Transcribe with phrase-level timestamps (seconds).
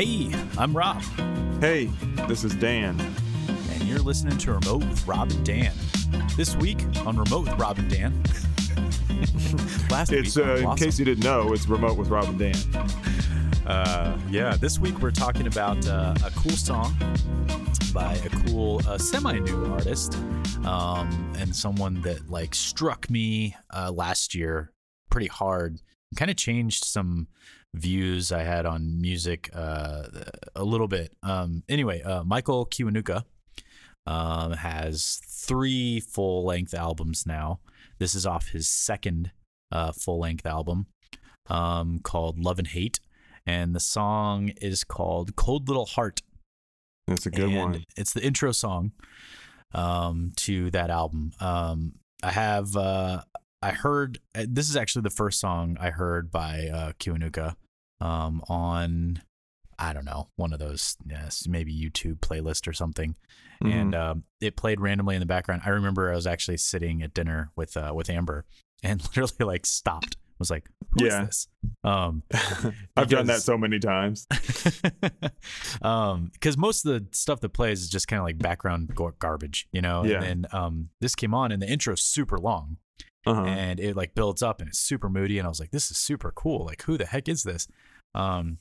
[0.00, 1.02] Hey, I'm Rob,
[1.60, 1.90] Hey,
[2.26, 2.98] this is Dan.
[3.48, 5.74] and you're listening to Remote with Rob and Dan.
[6.38, 8.22] This week on Remote with Rob and Dan.
[9.90, 12.56] Last It's week, uh, in case you didn't know, it's remote with Rob and Dan.
[13.66, 16.94] Uh, yeah, this week we're talking about uh, a cool song
[17.92, 20.14] by a cool uh, semi-new artist,
[20.64, 24.72] um, and someone that like struck me uh, last year
[25.10, 25.82] pretty hard.
[26.16, 27.28] Kind of changed some
[27.74, 30.04] views I had on music uh,
[30.54, 31.12] a little bit.
[31.22, 33.24] Um, anyway, uh, Michael Kiwanuka
[34.06, 37.60] um, has three full-length albums now.
[37.98, 39.30] This is off his second
[39.70, 40.86] uh, full-length album
[41.48, 43.00] um, called Love and Hate
[43.46, 46.22] and the song is called Cold Little Heart.
[47.06, 47.84] That's a good and one.
[47.96, 48.92] It's the intro song
[49.74, 51.32] um, to that album.
[51.40, 53.22] Um, I have uh,
[53.62, 57.56] I heard uh, this is actually the first song I heard by uh, Kiwanuka
[58.00, 59.22] um, on
[59.78, 63.16] I don't know one of those yes maybe YouTube playlist or something,
[63.62, 63.72] Mm-hmm.
[63.78, 65.60] and um, it played randomly in the background.
[65.66, 68.46] I remember I was actually sitting at dinner with uh, with Amber
[68.82, 71.24] and literally like stopped was like who is Yeah.
[71.26, 71.48] this
[71.84, 72.22] um
[72.96, 74.26] I've done that so many times.
[75.82, 79.68] um because most of the stuff that plays is just kind of like background garbage
[79.72, 80.22] you know Yeah.
[80.22, 82.78] and then um this came on and the intro's super long
[83.26, 83.44] Uh-huh.
[83.44, 85.98] and it like builds up and it's super moody and i was like this is
[85.98, 87.68] super cool like who the heck is this
[88.14, 88.58] um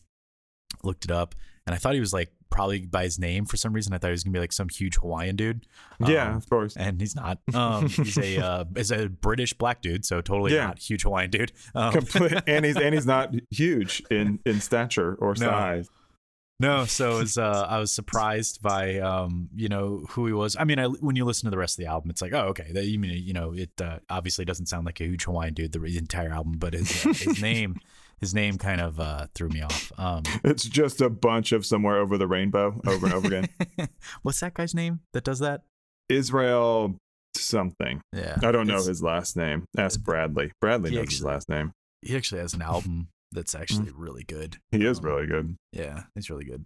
[0.83, 1.33] looked it up
[1.66, 4.07] and i thought he was like probably by his name for some reason i thought
[4.07, 5.66] he was gonna be like some huge hawaiian dude
[6.05, 6.75] yeah, Um, of course.
[6.75, 10.67] and he's not um he's a uh is a british black dude so totally Yeah.
[10.67, 15.16] not huge hawaiian dude um, Complete, and he's and he's not huge in in stature
[15.16, 15.47] or No.
[15.47, 15.89] size.
[16.61, 20.57] No, so it was, uh, I was surprised by um, you know who he was.
[20.59, 22.47] I mean, I, when you listen to the rest of the album, it's like, oh,
[22.47, 22.71] okay.
[22.73, 25.71] That, you mean you know it uh, obviously doesn't sound like a huge Hawaiian dude
[25.71, 27.79] the entire album, but his uh, his name
[28.19, 29.91] his name kind of uh, threw me off.
[29.97, 33.47] Um, It's just a bunch of somewhere over the rainbow over and over again.
[34.23, 35.61] what's that guy's name that does that?
[36.09, 36.97] Israel
[37.35, 38.01] something.
[38.11, 39.63] Yeah, I don't know his last name.
[39.78, 40.51] Ask Bradley.
[40.59, 41.72] Bradley knows his last name.
[42.01, 44.57] He actually has an album that's actually really good.
[44.72, 45.56] He is Um, really good.
[45.72, 46.66] Yeah, he's really good.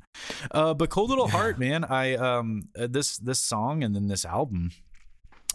[0.52, 4.24] Uh, but Cold Little Heart, man, I um uh, this this song and then this
[4.26, 4.72] album,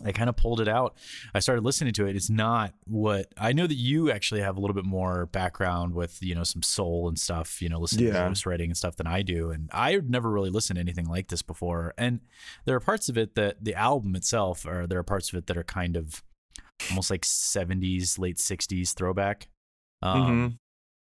[0.05, 0.97] I kind of pulled it out.
[1.35, 2.15] I started listening to it.
[2.15, 6.19] It's not what I know that you actually have a little bit more background with
[6.23, 7.61] you know some soul and stuff.
[7.63, 8.33] You know, listening Yeah.
[8.33, 11.29] to Redding and stuff than I do, and I've never really listened to anything like
[11.29, 11.95] this before.
[11.99, 12.21] And
[12.65, 15.47] there are parts of it that the album itself, or there are parts of it
[15.49, 16.23] that are kind of
[16.91, 19.49] almost like '70s, late '60s throwback.
[20.01, 20.21] Um,
[20.53, 20.59] Mhm.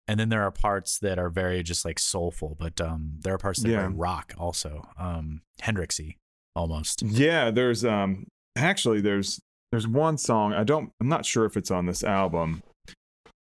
[0.09, 3.39] And then there are parts that are very just like soulful but um there are
[3.39, 3.87] parts that Yeah.
[3.87, 6.17] are rock also um hendrixy
[6.55, 9.41] almost Yeah, there's um actually there's
[9.73, 12.63] there's one song I don't I'm not sure if it's on this album.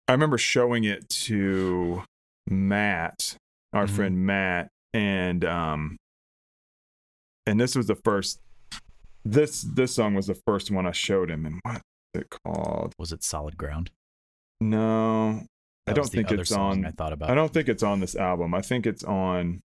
[0.07, 2.03] I remember showing it to
[2.47, 3.35] Matt,
[3.73, 3.89] our Mhm.
[3.89, 5.97] friend Matt, and um
[7.47, 8.39] and this was the first
[9.25, 11.81] this this song was the first one I showed him and what
[12.13, 12.93] is it called?
[12.99, 13.89] was it solid ground
[14.61, 15.45] No.
[15.87, 18.53] I don't think it's on i thought about I don't think it's on this album.
[18.53, 19.61] I think it's on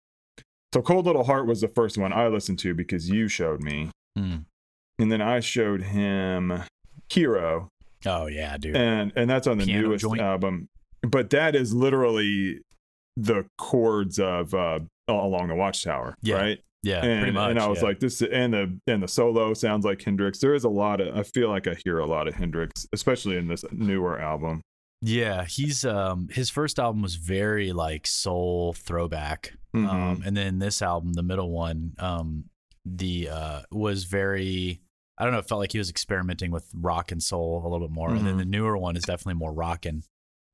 [0.75, 3.91] so Cold Little Heart was the first one I listened to because you showed me.
[4.17, 4.37] Hmm.
[4.99, 6.63] and then I showed him
[7.11, 7.69] Hero,
[8.07, 10.21] oh yeah dude and and that's on the Piano newest joint.
[10.21, 10.69] album.
[11.03, 12.61] But that is literally
[13.17, 16.61] the chords of uh, along the Watchtower, Yeah, right?
[16.83, 17.85] yeah and, pretty much and I was yeah.
[17.85, 20.39] like, this and the and the solo sounds like Hendrix.
[20.39, 23.37] There is a lot of I feel like I hear a lot of Hendrix, especially
[23.37, 24.63] in this newer album.
[25.07, 29.89] Yeah he's um his first album was very like soul throwback Mhm.
[29.89, 32.45] um and then this album the middle one um
[32.85, 34.81] the uh was very
[35.19, 35.39] I don't know.
[35.39, 38.27] It felt like he was experimenting with rock and soul a little bit more, and
[38.27, 40.03] then the newer one is definitely more rockin'.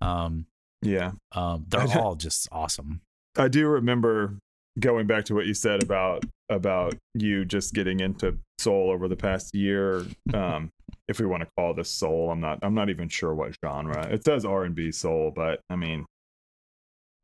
[0.00, 0.46] Um,
[0.82, 3.00] yeah, um, they're ju- all just awesome.
[3.36, 4.38] I do remember
[4.78, 9.16] going back to what you said about about you just getting into soul over the
[9.16, 10.04] past year.
[10.32, 10.70] Um,
[11.08, 14.06] if we want to call this soul, I'm not I'm not even sure what genre.
[14.08, 16.06] It says R and B soul, but I mean,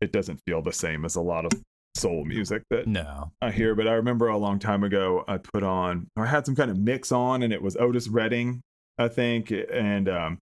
[0.00, 1.52] it doesn't feel the same as a lot of
[1.96, 3.75] soul music that No, I hear.
[3.75, 6.70] But I remember a long time ago, I put on or I had some kind
[6.70, 8.60] of mix on, and it was Otis Redding,
[8.98, 10.38] I think, and um.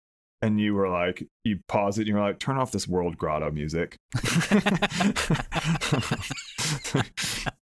[0.43, 3.51] And you were like, you pause it, and you're like, turn off this World Grotto
[3.51, 3.95] music.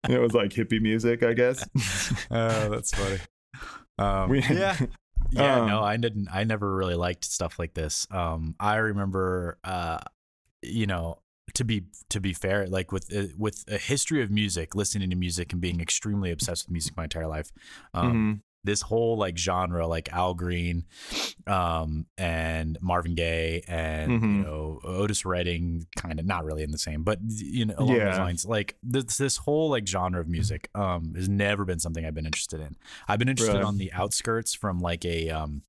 [0.10, 1.66] it was like hippie music, I guess.
[2.32, 3.20] oh, that's funny.
[3.98, 4.76] Um, We- yeah,
[5.36, 5.62] yeah.
[5.62, 6.28] Um, no, I didn't.
[6.32, 8.08] I never really liked stuff like this.
[8.12, 10.00] Um, I remember, uh,
[10.62, 11.20] you know,
[11.54, 15.16] to be to be fair, like with uh, with a history of music, listening to
[15.16, 17.52] music and being extremely obsessed with music my entire life.
[17.94, 18.42] Um, Mhm.
[18.66, 20.86] This whole like genre, like Al Green,
[21.48, 24.44] um, and Marvin Gaye, and you Mhm.
[24.44, 28.20] know Otis Redding, kind of not really in the same, but you know along those
[28.20, 28.46] lines.
[28.46, 32.26] Like this this whole like genre of music, um, has never been something I've been
[32.26, 32.76] interested in.
[33.08, 33.66] I've been interested Really?
[33.66, 35.62] on the outskirts from like a um,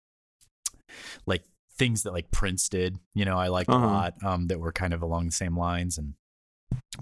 [1.26, 1.44] like
[1.78, 2.98] things that like Prince did.
[3.14, 3.84] You know, I liked Uh-huh.
[3.84, 6.14] a lot um, that were kind of along the same lines and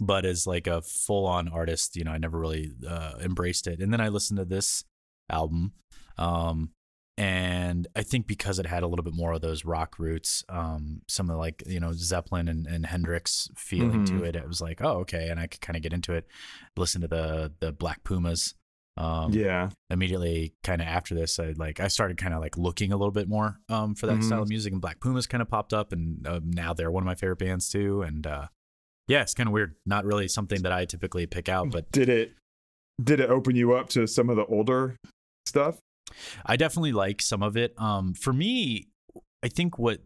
[0.00, 3.80] but as like a full on artist, you know, I never really uh, embraced it.
[3.80, 4.84] And then I listened to this
[5.30, 5.72] album.
[6.18, 6.70] Um,
[7.16, 11.02] and I think because it had a little bit more of those rock roots, um,
[11.08, 14.26] some of like, you know, Zeppelin and, and Hendrix feeling to Mhm.
[14.26, 15.28] it, it was like, oh, okay.
[15.28, 16.26] And I could kind of get into it.
[16.76, 18.54] Listen to the, the Black Pumas.
[18.96, 19.70] Um, yeah.
[19.90, 23.10] immediately kind of after this i like i started kind of like looking a little
[23.10, 24.22] bit more um for that Mhm.
[24.22, 27.02] style of music and black pumas kind of popped up and uh, now they're one
[27.02, 28.46] of my favorite bands too and uh
[29.08, 32.08] yeah it's kind of weird not really something that i typically pick out but Did
[32.08, 32.34] it
[33.02, 34.94] did it open you up to some of the older
[35.54, 35.78] stuff?
[36.46, 38.88] i definitely like some of it um for me
[39.42, 40.00] i think what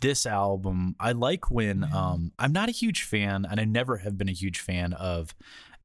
[0.00, 4.16] this album i like when um i'm not a huge fan and i never have
[4.18, 5.34] been a huge fan of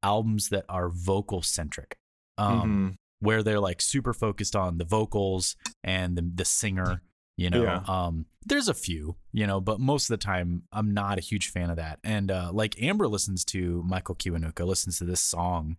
[0.03, 1.95] albums that are vocal centric
[2.37, 2.95] um Mhm.
[3.19, 7.01] where they're like super focused on the vocals and the, the singer
[7.37, 7.83] you know Yeah.
[7.87, 11.49] um there's a few you know but most of the time i'm not a huge
[11.49, 15.77] fan of that and uh like amber listens to michael kiwanuka listens to this song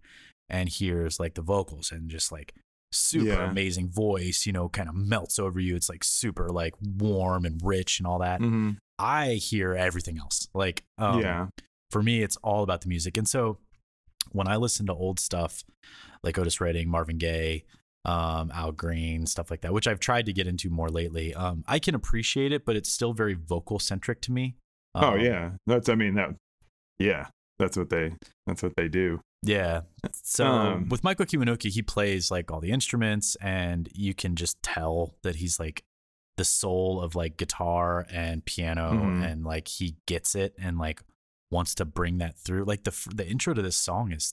[0.53, 2.55] and hears like the vocals and just like
[2.93, 3.51] super Yeah.
[3.51, 7.59] amazing voice you know kind of melts over you it's like super like warm and
[7.65, 8.77] rich and all that Mhm.
[8.99, 11.47] i hear everything else like um, yeah.
[11.91, 13.17] for me, it's all about the music.
[13.17, 13.59] And so
[14.31, 15.63] when I listen to old stuff
[16.23, 17.65] like Otis Redding, Marvin Gaye,
[18.05, 21.65] um, Al Green, stuff like that, which I've tried to get into more lately, um,
[21.67, 24.55] I can appreciate it, but it's still very vocal centric to me.
[24.95, 25.51] oh Um, yeah.
[25.67, 26.31] That's I mean that
[26.99, 27.27] yeah.
[27.59, 28.13] That's what they
[28.47, 29.21] that's what they do.
[29.43, 29.83] Yeah.
[30.23, 34.63] So Um, with Michael Kiwanuka, he plays like all the instruments, and you can just
[34.63, 35.83] tell that he's like
[36.37, 39.25] the soul of like guitar and piano, Mhm.
[39.31, 41.03] and like he gets it and like
[41.51, 42.65] wants to bring that through.
[42.65, 44.33] Like the the intro to this song is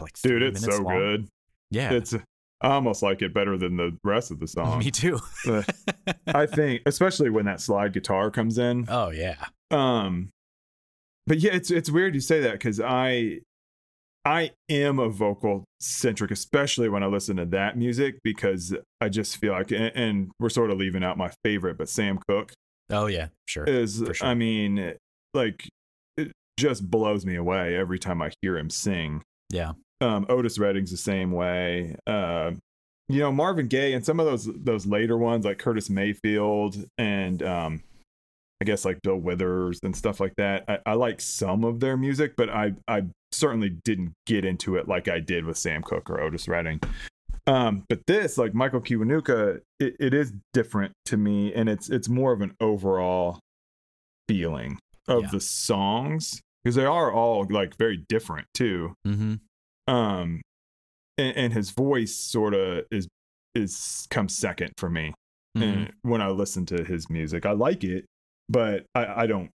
[0.00, 0.96] like Dude, it's so long.
[0.96, 1.28] good.
[1.70, 2.14] Yeah, It's
[2.60, 4.78] I almost like it better than the rest of the song.
[4.80, 5.20] me too.
[6.26, 8.86] I think especially when that slide guitar comes in.
[8.88, 10.30] oh yeah, Um
[11.26, 13.40] but yeah, it's it's weird you say that cuz I
[14.24, 19.36] I am a vocal centric, especially when I listen to that music because I just
[19.36, 22.52] feel like and, and we're sort of leaving out my favorite, but Sam Cooke
[22.90, 23.64] oh yeah, sure.
[23.64, 24.26] is sure.
[24.26, 24.94] I mean
[25.34, 25.68] like
[26.16, 29.22] it just blows me away every time I hear him sing.
[29.50, 31.96] Yeah, um, Otis Redding's the same way.
[32.06, 32.52] Uh,
[33.08, 37.42] you know, Marvin Gaye and some of those those later ones like Curtis Mayfield and
[37.42, 37.82] um,
[38.64, 40.64] I guess like Bill Withers and stuff like that.
[40.66, 44.88] I, I like some of their music, but I I certainly didn't get into it
[44.88, 46.80] like I did with Sam Cooke or Otis Redding.
[47.46, 52.08] Um, but this, like Michael Kiwanuka, it, it is different to me, and it's it's
[52.08, 53.38] more of an overall
[54.30, 54.78] feeling
[55.08, 55.28] of Yeah.
[55.32, 59.34] the songs because they are all like very different too mm-hmm.
[59.94, 60.40] um
[61.18, 63.06] and, and his voice sort of is
[63.54, 65.12] is comes second for me
[65.56, 65.62] Mm-hmm.
[65.62, 68.06] and when i listen to his music i like it
[68.48, 69.50] but i i don't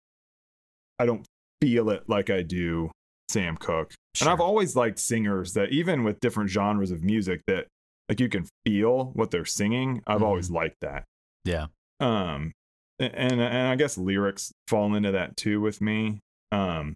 [1.00, 1.25] i don't
[1.62, 2.89] feel it like i do
[3.30, 3.94] sam cooke.
[4.22, 7.68] And i've always liked singers that even with different genres of music that
[8.10, 10.01] like you can feel what they're singing.
[10.07, 10.25] I've Mhm.
[10.25, 11.04] always liked that.
[11.44, 11.68] Yeah,
[12.00, 12.54] um
[13.00, 16.20] and and i guess lyrics fall into that too with me.
[16.51, 16.96] Um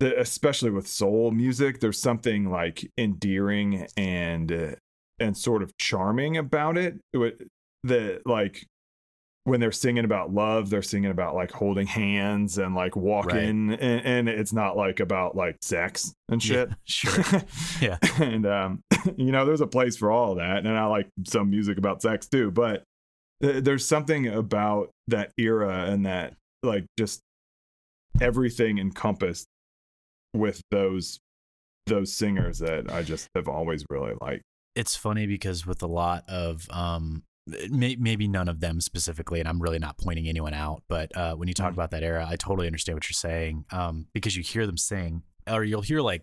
[0.00, 4.74] the, especially with soul music there's something like endearing and uh,
[5.18, 8.66] and sort of charming about it that like
[9.50, 13.80] when they're singing about love they're singing about like holding hands and like walking and,
[14.06, 17.42] and it's not like about like sex and shit Yeah, sure.
[17.80, 17.98] Yeah.
[18.20, 18.82] and um
[19.16, 22.28] you know there's a place for all that and i like some music about sex
[22.28, 22.84] too but
[23.42, 27.20] th- there's something about that era and that like just
[28.20, 29.46] everything encompassed
[30.32, 31.18] with those
[31.88, 34.42] those singers that i just have always really liked
[34.76, 37.24] it's funny because with a lot of um
[37.70, 41.34] may, maybe none of them specifically and i'm really not pointing anyone out but uh,
[41.34, 41.74] when you talk Mm.
[41.74, 45.22] about that era i totally understand what you're saying um, because you hear them sing
[45.48, 46.22] or you'll hear like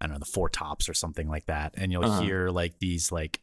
[0.00, 2.20] i don't know the four tops or something like that and you'll Uh-huh.
[2.22, 3.40] hear like these like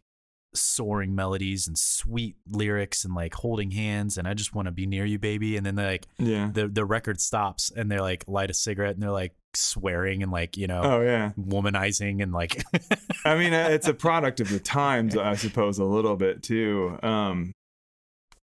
[0.55, 4.85] soaring melodies and sweet lyrics and like holding hands and i just want to be
[4.85, 8.49] near you baby and then like yeah the, the record stops and they're like light
[8.49, 12.63] a cigarette and they're like swearing and like you know oh yeah womanizing and like
[13.25, 16.97] i mean uh, it's a product of the times i suppose a little bit too
[17.03, 17.51] um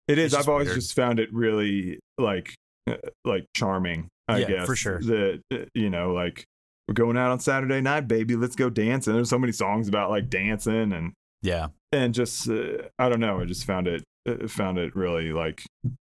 [0.08, 0.76] it is i've always weird.
[0.80, 2.54] just found it really like
[2.90, 2.96] uh,
[3.26, 5.00] like charming i Yeah, guess for sure.
[5.02, 6.46] that uh, you know like
[6.88, 10.10] we're going out on saturday night baby let's go dancing there's so many songs about
[10.10, 11.68] like dancing and Yeah.
[11.92, 15.64] and just uh, I don't know, I just found it uh, found it really like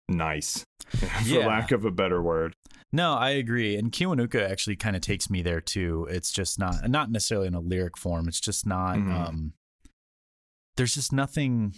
[0.08, 1.46] nice, for Yeah.
[1.46, 2.54] lack of a better word.
[2.92, 3.76] No, I agree.
[3.76, 6.06] And Kiwanuka actually kind of takes me there too.
[6.10, 8.26] It's just not not necessarily in a lyric form.
[8.28, 9.12] It's just not Mhm.
[9.28, 9.52] um
[10.76, 11.74] there's just nothing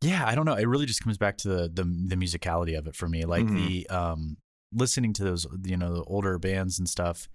[0.00, 0.54] Yeah, I don't know.
[0.54, 3.24] It really just comes back to the the, the musicality of it for me.
[3.24, 3.54] Like Mhm.
[3.56, 4.36] the um
[4.72, 7.28] listening to those you know the older bands and stuff.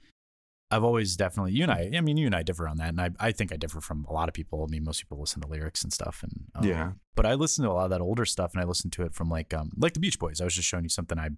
[0.69, 2.99] I've always definitely you and I I mean you and I differ on that and
[2.99, 4.65] I I think I differ from a lot of people.
[4.67, 6.91] I mean most people listen to lyrics and stuff and um, Yeah.
[7.15, 9.13] but I listen to a lot of that older stuff, and I listen to it
[9.13, 10.41] from like um like the Beach Boys.
[10.41, 11.29] I was just showing you something I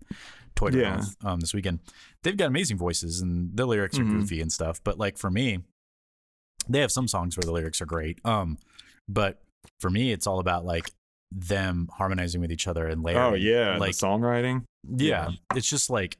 [0.55, 0.81] toyed Yeah.
[0.81, 1.79] around with, um this weekend.
[2.23, 4.11] They've got amazing voices, and the lyrics are Mhm.
[4.21, 4.81] goofy and stuff.
[4.83, 5.59] But like for me,
[6.67, 8.19] they have some songs where the lyrics are great.
[8.25, 8.57] Um,
[9.07, 9.41] but
[9.79, 10.91] for me, it's all about like
[11.31, 13.21] them harmonizing with each other and layering.
[13.21, 14.63] Oh yeah, like the songwriting.
[14.87, 16.17] yeah, it's just like,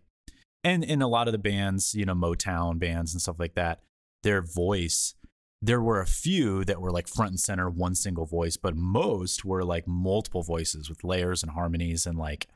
[0.63, 3.81] and in a lot of the bands, you know, Motown bands and stuff like that,
[4.23, 5.15] their voice.
[5.61, 9.43] There were a few that were like front and center, one single voice, but most
[9.43, 12.47] were like multiple voices with layers and harmonies and like,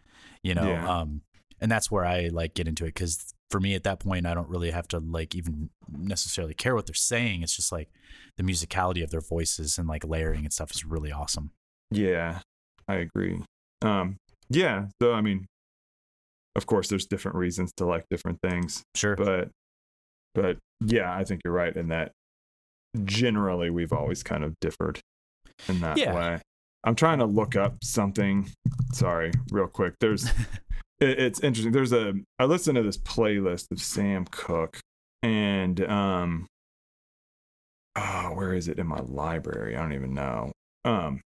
[0.41, 0.87] you know, Yeah.
[1.01, 1.21] um,
[1.59, 4.33] and that's where I like get into it because for me at that point, I
[4.33, 7.43] don't really have to like even necessarily care what they're saying.
[7.43, 7.89] It's just like
[8.37, 11.51] the musicality of their voices and like layering and stuff is really awesome.
[11.91, 12.39] Yeah,
[12.87, 13.41] I agree.
[13.81, 14.15] Um,
[14.49, 14.85] yeah.
[15.01, 15.45] So I mean,
[16.55, 19.15] of course, there's different reasons to like different things, Sure.
[19.15, 19.49] but
[20.35, 22.11] but yeah, I think you're right in that.
[23.05, 24.99] Generally, we've always kind of differed
[25.67, 26.13] in that Yeah.
[26.15, 26.41] way.
[26.83, 28.49] I'm trying to look up something.
[28.93, 29.93] Sorry, real quick.
[29.99, 30.25] There's
[30.99, 31.71] it, it's interesting.
[31.71, 34.79] There's a I listened to this playlist of Sam Cooke
[35.23, 36.47] and um
[37.95, 39.75] oh, where is it in my library?
[39.75, 40.51] I don't even know.
[40.85, 41.21] Um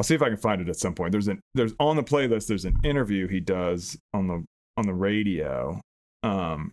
[0.00, 1.12] I'll see if I can find it at some point.
[1.12, 4.42] There's an there's on the playlist there's an interview he does on the
[4.78, 5.78] on the radio.
[6.22, 6.72] Um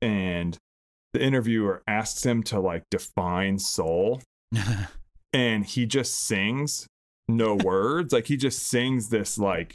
[0.00, 0.56] and
[1.12, 4.22] the interviewer asks him to like define soul
[5.32, 6.86] and he just sings
[7.28, 9.74] no words like he just sings this like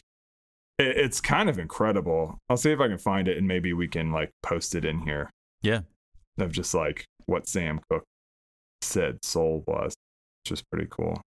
[0.80, 3.88] it, it's kind of incredible i'll see if i can find it and maybe we
[3.88, 5.30] can like post it in here
[5.62, 5.82] Yeah.
[6.40, 8.04] of just like what sam cooke
[8.82, 9.94] said soul was
[10.44, 11.22] which is pretty cool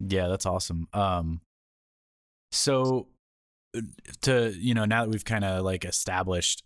[0.00, 0.88] Yeah, that's awesome.
[0.92, 1.40] Um,
[2.52, 3.08] so
[3.76, 3.80] uh,
[4.22, 6.62] to you know, now that we've kind of like established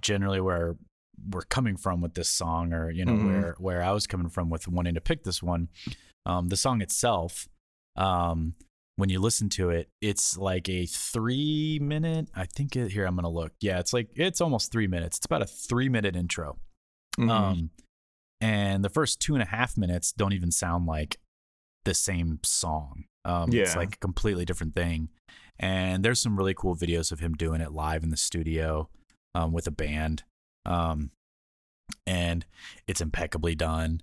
[0.00, 0.76] generally where
[1.30, 3.24] we're coming from with this song, or you know Mhm.
[3.26, 5.68] where where I was coming from with wanting to pick this one,
[6.26, 7.48] um, the song itself,
[7.96, 8.54] um,
[8.96, 12.28] when you listen to it, it's like a three minute.
[12.34, 13.52] I think it, here I'm gonna look.
[13.60, 15.18] Yeah, it's like it's almost three minutes.
[15.18, 16.58] It's about a three minute intro.
[17.18, 17.30] Mhm.
[17.30, 17.70] Um,
[18.40, 21.18] and the first two and a half minutes don't even sound like
[21.84, 23.04] the same song.
[23.24, 25.08] Um, it's like a completely different thing.
[25.58, 28.88] And there's some really cool videos of him doing it live in the studio
[29.34, 30.24] um, with a band.
[30.66, 31.10] Um,
[32.06, 32.44] and
[32.86, 34.00] it's impeccably done.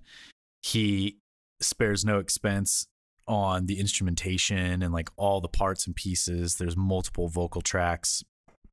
[0.62, 1.18] He
[1.60, 2.86] spares no expense
[3.26, 6.56] on the instrumentation and like all the parts and pieces.
[6.56, 8.24] There's multiple vocal tracks,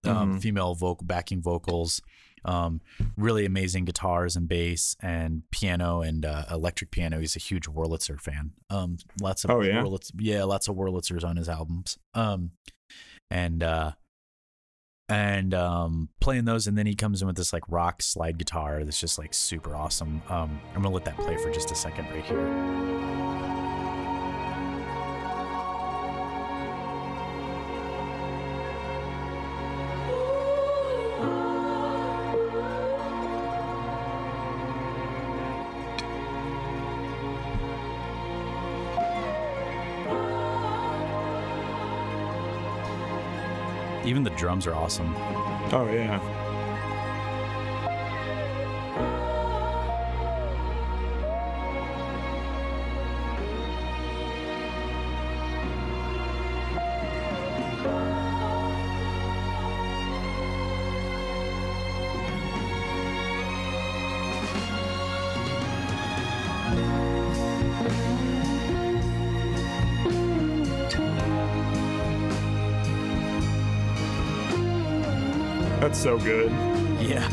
[0.06, 0.42] um, Mhm.
[0.42, 2.02] female vocal backing vocals,
[2.48, 2.82] um,
[3.18, 7.20] really amazing guitars and bass and piano and uh, electric piano.
[7.20, 8.52] He's a huge Wurlitzer fan.
[8.70, 9.84] Um, lots of Oh, yeah?
[9.84, 11.98] Wurlitz- yeah, lots of Wurlitzers on his albums.
[12.14, 12.52] Um,
[13.30, 13.92] and uh,
[15.10, 18.84] and um, playing those, and then he comes in with this like rock slide guitar
[18.84, 20.22] that's just like super awesome.
[20.30, 23.27] Um, I'm gonna let that play for just a second right here.
[44.08, 45.14] Even the drums are awesome.
[45.74, 46.47] oh yeah
[76.08, 76.50] so good
[77.02, 77.28] Yeah.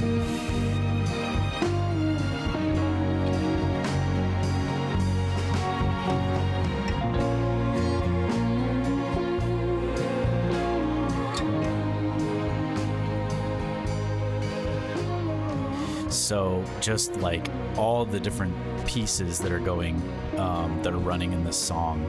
[16.10, 20.02] So just like all the different pieces that are going,
[20.36, 22.04] um, that are running in this song,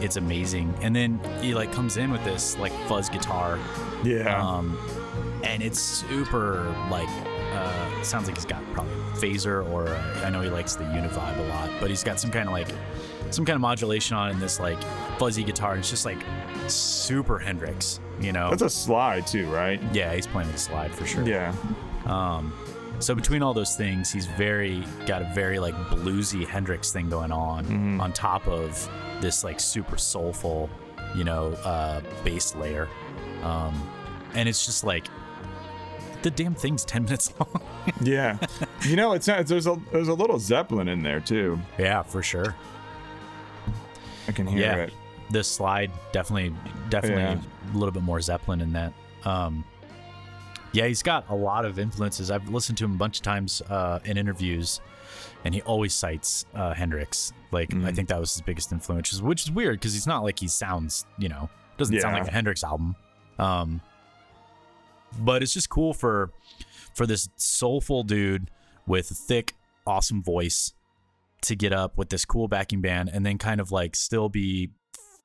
[0.00, 0.74] it's amazing.
[0.82, 3.60] And then he like comes in with this like fuzz guitar
[4.04, 4.78] yeah um,
[5.46, 7.08] and it's super like
[7.54, 10.84] uh, sounds like he's got probably a phaser or uh, I know he likes the
[10.84, 12.68] Univibe a lot, but he's got some kind of like
[13.30, 14.78] some kind of modulation on in this like
[15.18, 15.72] fuzzy guitar.
[15.72, 16.18] And it's just like
[16.68, 18.50] super Hendrix, you know?
[18.50, 19.80] That's a slide too, right?
[19.92, 21.26] yeah, he's playing the slide for sure.
[21.26, 21.54] Yeah.
[22.06, 22.52] Um,
[22.98, 27.32] so between all those things, he's very got a very like bluesy Hendrix thing going
[27.32, 28.00] on Mhm.
[28.00, 28.88] on top of
[29.20, 30.70] this like super soulful,
[31.14, 32.88] you know, uh, bass layer.
[33.42, 33.74] Um,
[34.34, 35.06] and it's just like
[36.26, 37.62] the damn thing's ten minutes long.
[38.02, 38.38] Yeah.
[38.82, 41.56] you know, it's not, there's a there's a little Zeppelin in there too.
[41.78, 42.54] yeah, for sure.
[44.28, 44.74] I can hear Yeah.
[44.76, 44.92] it.
[45.30, 46.52] The slide definitely,
[46.88, 47.72] definitely Yeah.
[47.74, 48.92] a little bit more Zeppelin in that.
[49.24, 49.64] Um,
[50.72, 52.30] yeah, he's got a lot of influences.
[52.30, 54.80] I've listened to him a bunch of times uh, in interviews,
[55.44, 57.32] and he always cites uh, Hendrix.
[57.52, 57.94] Like I Mhm.
[57.94, 61.06] think that was his biggest influence, which is weird because he's not like he sounds,
[61.18, 62.96] you know, doesn't sound like a Hendrix album.
[63.38, 63.80] Um,
[65.18, 66.30] but it's just cool for
[66.94, 68.50] for this soulful dude
[68.86, 69.54] with a thick,
[69.86, 70.72] awesome voice
[71.42, 74.70] to get up with this cool backing band and then kind of like still be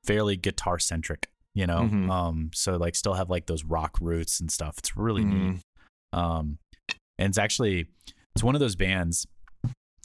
[0.05, 1.81] fairly guitar centric, you know?
[1.81, 2.09] Mhm.
[2.11, 4.77] Um, so like still have like those rock roots and stuff.
[4.79, 5.61] It's really neat.
[6.13, 6.17] Mhm.
[6.17, 6.57] Um,
[7.17, 7.87] and it's actually
[8.35, 9.25] it's one of those bands,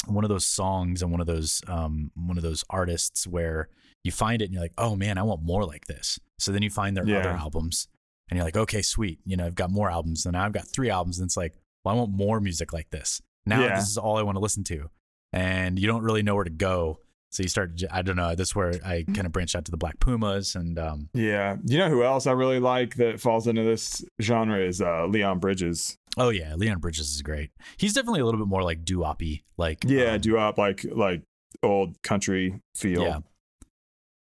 [0.07, 3.69] one of those songs, and one of those um one of those artists where
[4.05, 6.21] you find it and you're like, oh man, I want more like this.
[6.39, 7.89] So then you find their other albums
[8.29, 9.21] and you're like, okay, sweet.
[9.25, 11.55] You know, I've got more albums and now I've got three albums, and it's like,
[11.85, 13.21] well, I want more music like this.
[13.45, 13.77] Now Yeah.
[13.77, 14.91] this is all I want to listen to,
[15.33, 17.01] and you don't really know where to go.
[17.31, 18.35] So you start, I don't know.
[18.35, 19.13] That's where I Mm-hmm.
[19.15, 21.57] kind of branched out to the Black Pumas, and um, Yeah.
[21.65, 25.39] You know who else I really like that falls into this genre is uh, Leon
[25.41, 25.97] Bridges.
[26.17, 27.51] oh yeah, Leon Bridges is great.
[27.77, 31.23] He's definitely a little bit more like doo-woppy, like Yeah, um, do up like like
[31.63, 33.03] old country feel.
[33.03, 33.19] Yeah.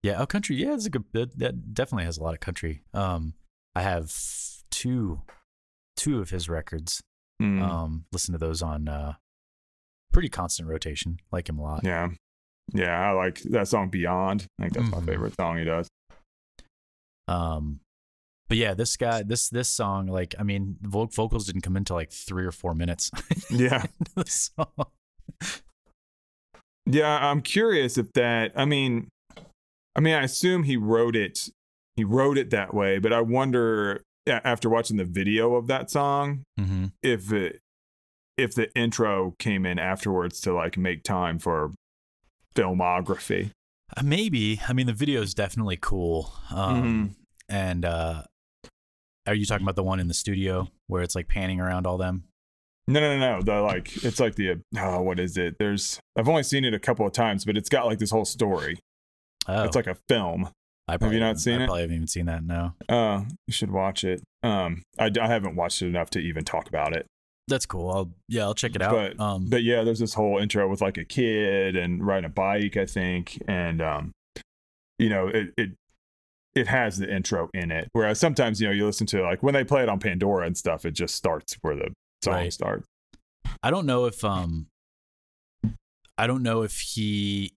[0.02, 0.56] Yeah, oh country.
[0.56, 2.82] Yeah, it's a good that, that definitely has a lot of country.
[2.92, 3.34] Um
[3.76, 4.10] I have
[4.70, 5.20] two
[5.96, 7.02] two of his records.
[7.42, 7.60] Mm.
[7.62, 9.14] Um listen to those on uh
[10.12, 11.18] pretty constant rotation.
[11.30, 11.80] Like him a lot.
[11.84, 12.08] yeah.
[12.72, 14.46] Yeah, I like that song Beyond.
[14.58, 14.92] I think that's Mhm.
[14.92, 15.88] my favorite song he does.
[17.28, 17.80] Um
[18.48, 21.92] but yeah, this guy this this song like I mean, vo- vocals didn't come into
[21.94, 23.10] like 3 or 4 minutes
[23.50, 23.84] Yeah.
[24.00, 24.86] into the song.
[26.86, 29.08] Yeah, I'm curious if that I mean
[29.96, 31.50] I mean I assume he wrote it
[31.96, 36.42] he wrote it that way, but I wonder after watching the video of that song
[36.58, 36.92] Mhm.
[37.02, 37.60] if it
[38.36, 41.72] if the intro came in afterwards to like make time for
[42.54, 43.50] filmography.
[43.96, 44.60] Uh, maybe.
[44.68, 46.32] I mean, the video is definitely cool.
[46.50, 47.12] Um Mm-hmm.
[47.48, 48.22] and uh
[49.26, 51.96] are you talking about the one in the studio where it's like panning around all
[51.98, 52.24] them?
[52.88, 53.42] No, no, no, no.
[53.42, 55.56] The like, it's like the oh, what is it?
[55.58, 58.24] There's I've only seen it a couple of times, but it's got like this whole
[58.24, 58.78] story.
[59.48, 60.50] Oh, It's like a film.
[60.88, 61.66] I probably you not seen I it?
[61.66, 62.44] probably haven't even seen that.
[62.44, 64.22] No, Uh, you should watch it.
[64.42, 67.06] Um, I, I haven't watched it enough to even talk about it.
[67.48, 67.90] that's cool.
[67.90, 68.92] I'll yeah, I'll check it out.
[68.92, 72.28] But um, but yeah, there's this whole intro with like a kid and riding a
[72.28, 74.12] bike, I think, and um,
[74.98, 75.70] you know, it it
[76.54, 77.88] it has the intro in it.
[77.92, 80.56] Whereas sometimes you know you listen to like when they play it on Pandora and
[80.56, 81.92] stuff, it just starts where the
[82.24, 82.52] song Right.
[82.52, 82.86] starts.
[83.62, 84.68] I don't know if um,
[86.18, 87.52] I don't know if he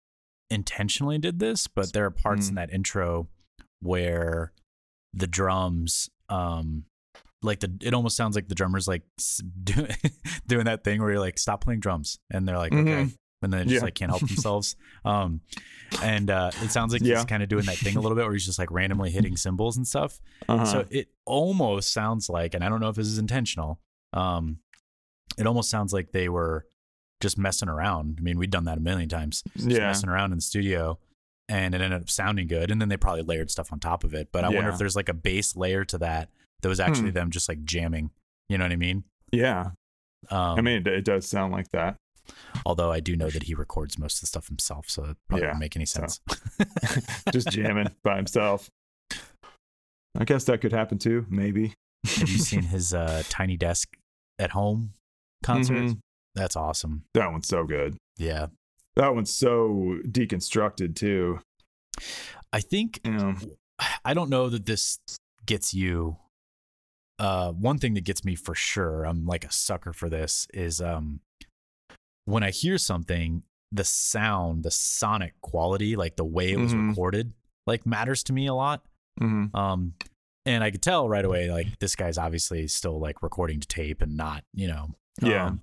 [0.50, 2.50] intentionally did this, but there are parts Mm.
[2.50, 3.28] in that intro
[3.82, 4.52] where
[5.14, 6.84] the drums um
[7.42, 9.04] like the it almost sounds like the drummers like
[9.64, 9.96] doing
[10.48, 13.16] doing that thing where you're like stop playing drums and they're like okay Mhm.
[13.42, 13.80] and they just Yeah.
[13.82, 15.42] like can't help themselves um
[16.04, 17.16] and uh it sounds like Yeah.
[17.16, 19.38] he's kind of doing that thing a little bit where he's just like randomly hitting
[19.46, 20.66] cymbals and stuff Uh-huh.
[20.66, 23.80] so it almost sounds like and i don't know if this is intentional
[24.14, 24.60] um
[25.38, 26.68] it almost sounds like they were
[27.22, 30.32] just messing around i mean we'd done that a million times just yeah, messing around
[30.32, 30.98] in the studio
[31.48, 34.14] and it ended up sounding good and then they probably layered stuff on top of
[34.14, 36.30] it but i wonder if there's like a base layer to that
[36.62, 37.16] that was actually Hmm.
[37.16, 38.12] them just like jamming
[38.48, 39.72] you know what i mean yeah.
[40.32, 41.96] um, I mean, it, it does sound like that.
[42.66, 45.44] although i do know that he records most of the stuff himself so it probably
[45.44, 46.00] Yeah, wouldn't make any so.
[46.02, 46.20] sense
[47.34, 48.70] just jamming by himself.
[50.18, 51.74] I guess that could happen too, maybe.
[52.06, 53.96] have you seen his uh, tiny desk
[54.40, 54.94] at home
[55.44, 56.00] concert Mhm.
[56.36, 57.98] That's awesome That one's so good.
[58.18, 58.48] yeah
[58.96, 61.40] That one's so deconstructed too.
[62.54, 63.36] i think know,
[64.04, 65.00] I don't know that this
[65.46, 66.18] gets you.
[67.18, 70.80] Uh, one thing that gets me for sure, I'm like a sucker for this, is
[70.82, 71.22] um,
[72.26, 76.90] when I hear something, the sound, the sonic quality, like the way it was Mhm.
[76.90, 77.34] recorded,
[77.68, 78.84] like matters to me a lot.
[79.20, 79.54] mhm.
[79.56, 79.94] Um,
[80.46, 84.02] and I could tell right away, like this guy's obviously still like recording to tape
[84.02, 85.48] and not, you know, Yeah.
[85.48, 85.62] um,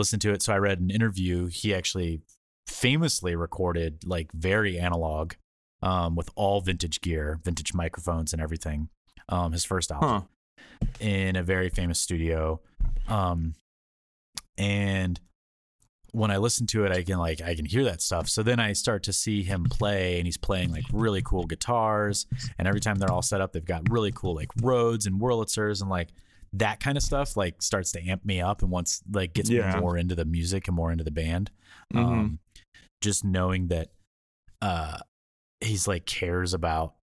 [0.00, 0.42] listen to it.
[0.42, 1.46] So I read an interview.
[1.46, 2.22] He actually
[2.66, 5.34] famously recorded like very analog,
[5.82, 8.88] um, with all vintage gear, vintage microphones and everything.
[9.28, 10.86] Um, his first album Huh.
[10.98, 12.60] in a very famous studio.
[13.08, 13.54] Um,
[14.58, 15.20] and
[16.12, 18.28] when I listen to it, I can like I can hear that stuff.
[18.28, 22.26] So then I start to see him play, and he's playing like really cool guitars.
[22.58, 25.80] And every time they're all set up, they've got really cool like Rhodes and Wurlitzers
[25.80, 26.08] and like
[26.52, 27.36] that kind of stuff.
[27.36, 29.74] Like starts to amp me up, and once like gets Yeah.
[29.74, 31.50] me more into the music and more into the band.
[31.94, 31.98] Mhm.
[32.04, 32.38] Um,
[33.02, 33.90] just knowing that
[34.62, 34.98] uh,
[35.60, 36.94] he's like cares about.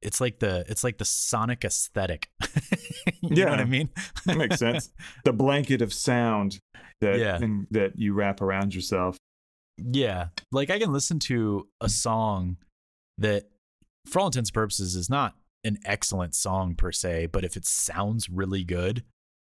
[0.00, 2.28] It's like the it's like the sonic aesthetic.
[3.22, 3.88] you know what I mean?
[4.26, 4.90] That makes sense.
[5.24, 6.58] the blanket of sound
[7.00, 7.36] that Yeah.
[7.36, 9.16] and- that you wrap around yourself.
[9.78, 10.28] Yeah.
[10.52, 12.58] Like I can listen to a song
[13.18, 13.48] that
[14.06, 17.64] for all intents and purposes is not an excellent song per se, but if it
[17.66, 19.04] sounds really good,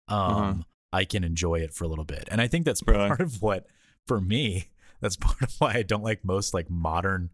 [0.09, 0.55] um Uh-huh.
[0.93, 2.29] I can enjoy it for a little bit.
[2.33, 3.07] And I think that's Really?
[3.07, 3.67] part of what
[4.09, 4.71] for me,
[5.01, 7.31] that's part of why I don't like most like modern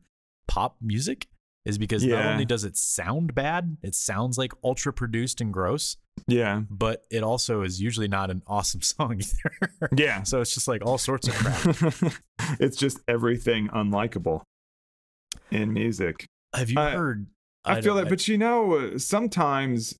[0.46, 1.26] pop music
[1.64, 5.96] is because not only does it sound bad, it sounds like ultra produced and gross,
[6.28, 6.62] Yeah.
[6.70, 9.90] but it also is usually not an awesome song either.
[9.96, 10.22] Yeah.
[10.30, 12.12] so it's just like all sorts of crap.
[12.60, 14.42] it's just everything unlikable
[15.50, 16.26] in music.
[16.54, 17.26] Have you I- heard
[17.66, 19.96] I, feel don't- that, but you know, sometimes,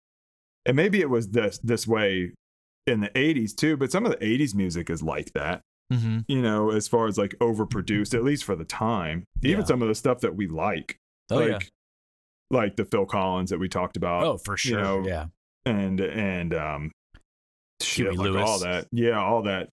[0.64, 2.32] and maybe it was this this way
[2.86, 3.76] in the '80s too.
[3.76, 5.60] But some of the '80s music is like that.
[5.92, 6.24] Mhm.
[6.28, 9.24] You know, as far as like overproduced, at least for the time.
[9.42, 9.66] Even Yeah.
[9.66, 10.96] some of the stuff that we like,
[11.30, 11.58] Oh like yeah.
[12.50, 14.24] like the Phil Collins that we talked about.
[14.24, 14.80] Oh, for sure.
[14.80, 15.26] know, yeah.
[15.64, 16.90] and and um
[17.82, 18.48] shit, Huey like Lewis.
[18.48, 19.68] all that yeah all that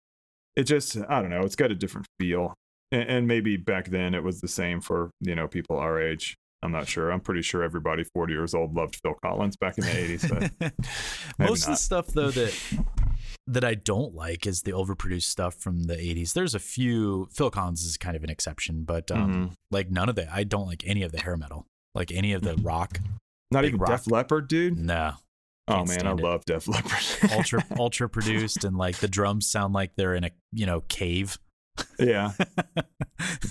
[0.57, 2.55] it just i don't know it's got a different feel
[2.90, 6.35] and, and maybe back then it was the same for you know people our age
[6.62, 9.85] i'm not sure i'm pretty sure everybody 40 years old loved phil collins back in
[9.85, 10.73] the 80s but
[11.38, 12.55] maybe Most of the stuff though that
[13.46, 16.35] that I don't like is the overproduced stuff from the 80s.
[16.35, 19.53] There's a few Phil Collins is kind of an exception, but um Mhm.
[19.73, 21.66] like none of the I don't like any of the hair metal.
[21.94, 23.01] Like any of the rock.
[23.51, 23.90] not even rock.
[23.90, 25.14] def leppard dude No.
[25.66, 26.20] oh man i it.
[26.20, 30.31] love def leppard Ultra ultra produced and like the drums sound like they're in a,
[30.53, 31.37] you know, cave.
[31.99, 32.33] Yeah.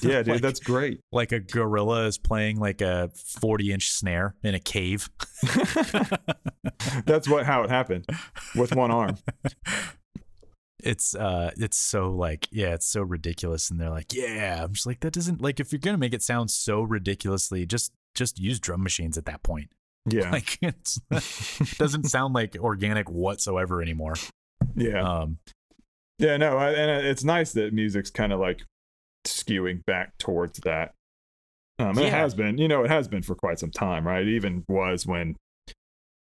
[0.02, 1.02] Yeah dude Like- that's great.
[1.12, 5.10] like a gorilla is playing like a 40 inch snare in a cave.
[7.06, 8.06] that's what how it happened
[8.56, 9.18] with one arm.
[10.82, 14.64] It's uh it's so like yeah it's so ridiculous and they're like yeah.
[14.64, 17.92] I'm just like that doesn't like if you're gonna make it sound so ridiculously just
[18.16, 19.70] just use drum machines at that point.
[20.10, 20.32] Yeah.
[20.32, 21.00] Like it's
[21.78, 24.16] doesn't sound like organic whatsoever anymore.
[24.76, 25.04] Yeah.
[25.04, 25.38] Um
[26.20, 28.64] Yeah, no, I, and it's nice that music's kind of like
[29.26, 30.94] skewing back towards that.
[31.80, 34.28] Um, and it has been, you know, it has been for quite some time, right?
[34.28, 35.38] It even was when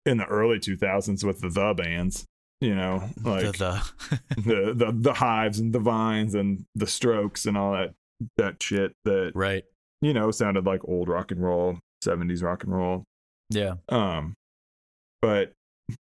[0.06, 2.26] in the early 2000s with the the bands,
[2.60, 7.45] you know, like the, the the, the the hives and the vines and the strokes
[7.45, 7.93] and all that
[8.36, 9.63] that shit that right
[10.02, 13.04] you know sounded like old rock and roll, 70s rock and roll.
[13.50, 14.34] yeah Um,
[15.21, 15.54] but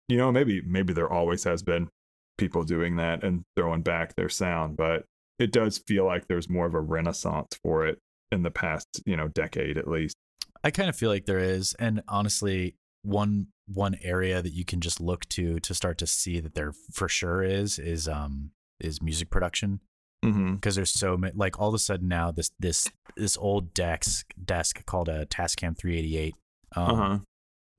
[0.08, 1.90] you know, maybe maybe there always has been
[2.38, 5.06] people doing that and throwing back their sound, but
[5.40, 8.00] it does feel like there's more of a renaissance for it
[8.32, 10.16] in the past, you know, decade at least.
[10.64, 14.82] i kind of feel like there is and honestly one one area that you can
[14.82, 19.02] just look to to start to see that there for sure is is um is
[19.02, 19.80] music production
[20.24, 20.56] Mm-hmm.
[20.56, 24.34] because there's so many like all of a sudden now this this this old desk
[24.44, 26.34] desk called a Tascam 388
[26.76, 27.20] um, Uh-huh.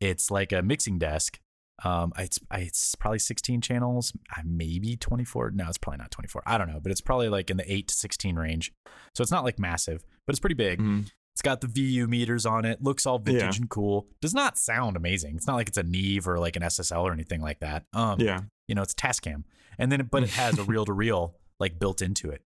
[0.00, 1.40] it's like a mixing desk
[1.84, 4.12] um it's it's probably 16 channels
[4.44, 7.56] maybe 24 no it's probably not 24 i don't know but it's probably like in
[7.58, 8.72] the 8 to 16 range
[9.14, 11.10] so it's not like massive but it's pretty big Mhm.
[11.34, 13.60] it's got the vu meters on it looks all vintage Yeah.
[13.60, 16.62] and cool does not sound amazing it's not like it's a neve or like an
[16.62, 18.40] ssl or anything like that um Yeah.
[18.68, 19.44] you know it's tascam
[19.78, 22.42] and then but it has a reel to reel like built into it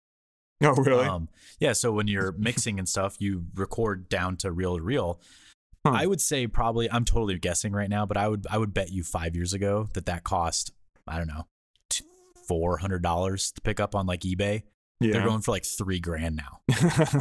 [0.60, 1.06] Oh, really?
[1.06, 1.28] um,
[1.60, 5.20] yeah, so when you're mixing and stuff, you record down to reel to reel.
[5.92, 5.98] Huh.
[6.02, 8.90] I would say probably I'm totally guessing right now, but I would I would bet
[8.92, 10.72] you five years ago that that cost
[11.06, 11.46] I don't know
[12.46, 14.62] four hundred dollars to pick up on like eBay.
[15.00, 16.58] They're going for like three grand now,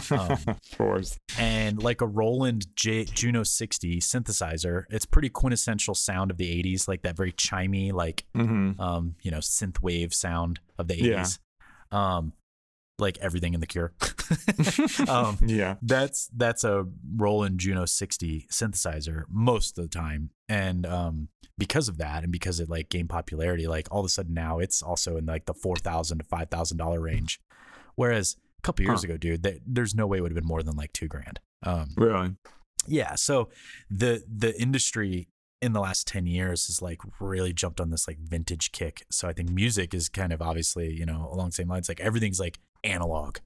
[0.09, 1.19] um, of course.
[1.37, 4.85] and like a Roland J- Juno 60 synthesizer.
[4.89, 8.81] It's pretty quintessential sound of the 80s, like that very chimey, like Mm-hmm.
[8.81, 11.21] um, you know, synth wave sound of the Yeah.
[11.21, 11.95] 80s.
[11.95, 12.33] Um,
[12.99, 13.93] like everything in the Cure.
[15.07, 15.75] um, yeah.
[15.81, 21.97] that's that's a Roland Juno 60 synthesizer most of the time, and um, because of
[21.97, 25.17] that, and because it like gained popularity, like all of a sudden now it's also
[25.17, 27.39] in like the four thousand to five thousand dollar range,
[27.95, 29.05] whereas a couple years Huh.
[29.09, 31.39] ago, dude, that, there's no way it would have been more than like two grand.
[31.63, 32.35] Um, Really?
[32.89, 33.49] yeah so
[33.89, 35.27] the the industry
[35.61, 39.27] in the last 10 years has like really jumped on this like vintage kick so
[39.27, 42.39] i think music is kind of obviously you know along the same lines like everything's
[42.39, 43.37] like analog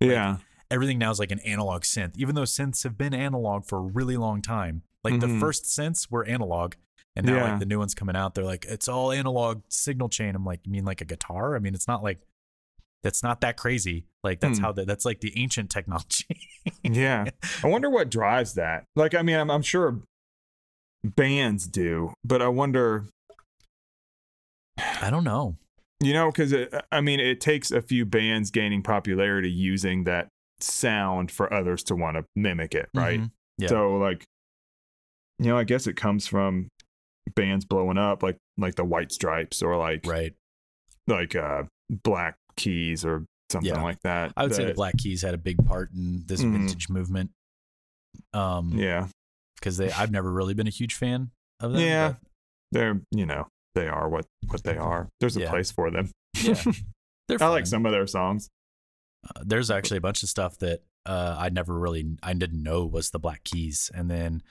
[0.00, 0.38] Yeah.
[0.70, 3.82] everything now is like an analog synth even though synths have been analog for a
[3.82, 5.40] really long time like the Mhm.
[5.40, 6.74] first synths were analog
[7.14, 7.50] and now Yeah.
[7.50, 10.60] like the new ones coming out they're like it's all analog signal chain i'm like
[10.64, 12.20] you mean like a guitar i mean it's not like
[13.02, 14.06] That's not that crazy.
[14.24, 14.64] Like that's Hmm.
[14.64, 16.26] how the, that's like the ancient technology.
[16.82, 17.26] Yeah.
[17.62, 18.84] I wonder what drives that.
[18.96, 20.00] Like, I mean, I'm, I'm sure
[21.04, 23.04] bands do, but I wonder,
[24.78, 25.56] I don't know.
[26.00, 26.54] You know, because
[26.92, 30.28] I mean, it takes a few bands gaining popularity using that
[30.60, 33.20] sound for others to want to mimic it, right?
[33.20, 33.30] Mhm.
[33.58, 33.68] Yeah.
[33.68, 34.24] So, like,
[35.38, 36.68] you know, I guess it comes from
[37.34, 40.34] bands blowing up, like like the White Stripes or like Right.
[41.06, 43.82] like uh Black Keys or something Yeah.
[43.82, 44.32] like that.
[44.36, 46.52] I would say the Black Keys had a big part in this Mhm.
[46.52, 47.30] vintage movement.
[48.32, 49.08] Um, Yeah,
[49.56, 51.30] because they I've never really been a huge fan
[51.60, 51.80] of them.
[51.82, 52.08] Yeah.
[52.12, 52.20] but
[52.72, 55.08] they're you know they are what what they are.
[55.20, 55.50] There's a Yeah.
[55.50, 56.10] place for them.
[56.42, 56.60] yeah,
[57.40, 58.48] I like some of their songs.
[59.24, 62.84] Uh, there's actually a bunch of stuff that uh, I never really I didn't know
[62.84, 64.42] was the Black Keys, and then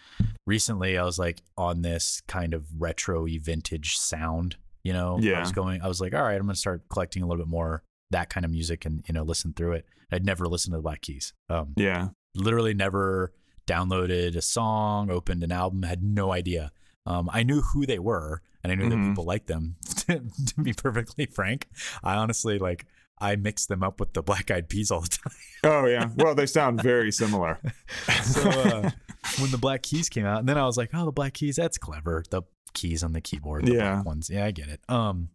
[0.47, 4.55] recently I was like on this kind of retro vintage sound.
[4.83, 5.81] You know, I was going.
[5.81, 8.45] I was like, all right, I'm gonna start collecting a little bit more that kind
[8.45, 9.85] of music and you know listen through it.
[10.11, 11.33] I'd never listened to the Black Keys.
[11.49, 13.33] Um, Yeah, literally never
[13.67, 16.71] downloaded a song, opened an album, had no idea.
[17.07, 19.09] Um, I knew who they were and I knew that Mhm.
[19.11, 19.75] people liked them.
[20.07, 20.21] to
[20.61, 21.67] be perfectly frank,
[22.03, 22.85] I honestly like
[23.19, 25.33] I mix them up with the Black Eyed Peas all the time.
[25.63, 26.09] Oh yeah.
[26.17, 27.59] Well, they sound very similar.
[28.23, 28.91] so uh,
[29.39, 31.55] when the Black Keys came out, and then I was like, oh, the Black Keys,
[31.55, 32.23] that's clever.
[32.29, 32.41] The
[32.73, 33.93] keys on the keyboard, the Yeah.
[33.95, 34.29] black ones.
[34.29, 34.81] Yeah, I get it.
[34.89, 35.29] Um,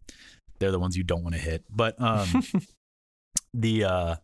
[0.59, 1.63] they're the ones you don't want to hit.
[1.71, 2.27] But um,
[3.53, 4.15] the uh,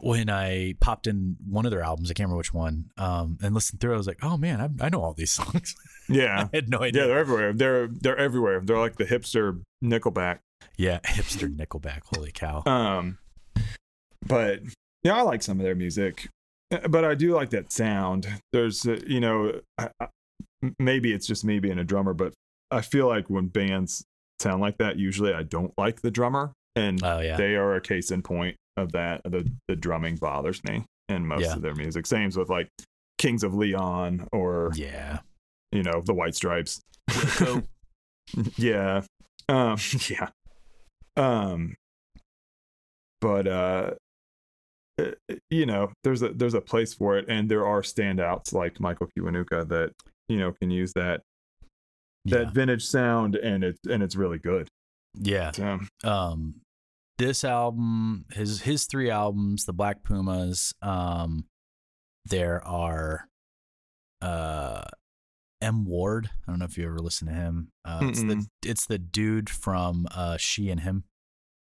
[0.00, 3.54] when I popped in one of their albums, I can't remember which one, um, and
[3.54, 5.74] listened through, it, I was like, oh man, I, I know all these songs.
[6.08, 6.48] yeah.
[6.52, 7.02] I had no idea.
[7.02, 7.52] Yeah, they're everywhere.
[7.52, 8.60] They're they're everywhere.
[8.60, 10.38] They're like the hipster Nickelback.
[10.76, 12.00] Yeah, hipster Nickelback.
[12.14, 12.62] Holy cow.
[12.66, 13.18] Um,
[14.26, 14.60] but
[15.02, 16.28] yeah, I like some of their music,
[16.70, 18.28] Uh, but I do like that sound.
[18.52, 20.06] There's, uh, you know, I, I,
[20.78, 22.32] maybe it's just me being a drummer, but
[22.70, 24.04] I feel like when bands
[24.38, 27.36] sound like that, usually I don't like the drummer, and Oh yeah.
[27.36, 29.20] they are a case in point of that.
[29.24, 31.54] The the drumming bothers me in most Yeah.
[31.54, 32.06] of their music.
[32.06, 32.68] Same with like
[33.18, 35.18] Kings of Leon or yeah.
[35.72, 36.80] you know the White Stripes.
[38.56, 39.02] yeah,
[39.48, 39.76] um,
[40.08, 40.28] yeah,
[41.16, 41.74] um,
[43.20, 43.90] but uh,
[45.00, 45.04] uh,
[45.50, 49.08] you know, there's a there's a place for it, and there are standouts like Michael
[49.16, 49.92] Kiwanuka that
[50.28, 51.22] you know can use that
[52.26, 52.50] that Yeah.
[52.50, 54.68] vintage sound, and it's and it's really good.
[55.14, 55.50] Yeah.
[55.52, 56.54] So, um
[57.18, 61.44] this album his his three albums the black pumas um
[62.26, 63.28] there are
[64.22, 64.82] uh
[65.62, 65.84] m.
[65.84, 66.30] Ward.
[66.46, 67.68] I don't know if you ever listen to him.
[67.84, 71.04] Uh it's the it's the dude from uh she and him.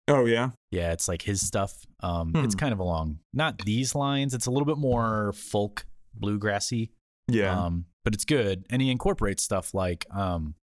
[0.08, 1.86] Oh yeah, yeah it's like his stuff.
[2.00, 2.44] Um Hmm.
[2.44, 4.34] it's kind of along not these lines.
[4.34, 5.86] It's a little bit more folk
[6.18, 6.90] bluegrassy.
[7.30, 10.54] Yeah, um, but it's good, and he incorporates stuff like um,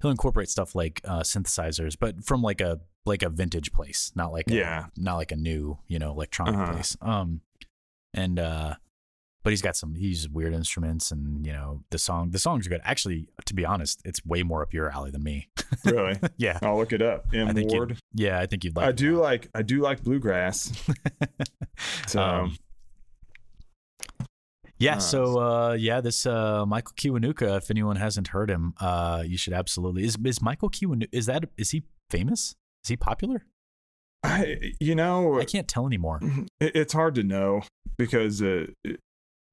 [0.00, 4.32] he'll incorporate stuff like uh, synthesizers, but from like a like a vintage place, not
[4.32, 4.86] like a, Yeah.
[4.96, 6.72] not like a new you know electronic Uh-huh.
[6.72, 6.96] place.
[7.00, 7.40] Um,
[8.14, 8.74] and uh,
[9.44, 12.70] but he's got some he's weird instruments, and you know the song the songs are
[12.70, 12.80] good.
[12.84, 15.48] Actually, to be honest, it's way more up your alley than me.
[15.84, 16.18] really.
[16.36, 17.26] yeah, I'll look it up.
[17.32, 17.98] M Ward.
[18.14, 18.86] yeah, I think you'd like.
[18.86, 20.72] I do like I do like bluegrass.
[22.08, 22.56] So Um,
[24.78, 27.56] Yeah, Uh, so uh, yeah, this uh, Michael Kiwanuka.
[27.58, 30.04] If anyone hasn't heard him, uh, you should absolutely.
[30.04, 31.08] Is is Michael Kiwanuka?
[31.12, 32.54] Is that is he famous?
[32.84, 33.44] Is he popular?
[34.22, 36.20] I you know I can't tell anymore.
[36.60, 37.62] it, it's hard to know
[37.96, 39.00] because uh, it-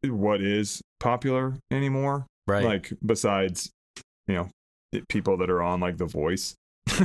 [0.08, 2.64] what is popular anymore Right?
[2.64, 3.72] like besides
[4.28, 4.50] you know
[5.10, 6.54] people that are on like the voice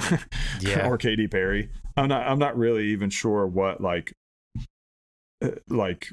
[0.60, 0.86] Yeah.
[0.86, 4.12] or Katy Perry I'm not I'm not really even sure what like
[5.42, 6.10] uh, like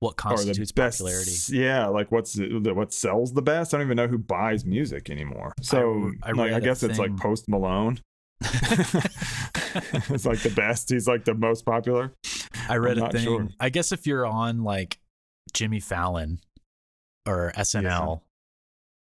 [0.00, 1.32] what constitutes best popularity?
[1.50, 5.54] yeah like what's what sells the best I don't even know who buys music anymore
[5.62, 8.00] so I like I read a guess it's like Post Malone
[8.42, 12.12] it's like the best he's like the most popular
[12.68, 13.24] I read a thing.
[13.24, 13.48] sure.
[13.60, 14.98] I guess if you're on like
[15.52, 16.40] Jimmy Fallon
[17.26, 18.20] or SNL,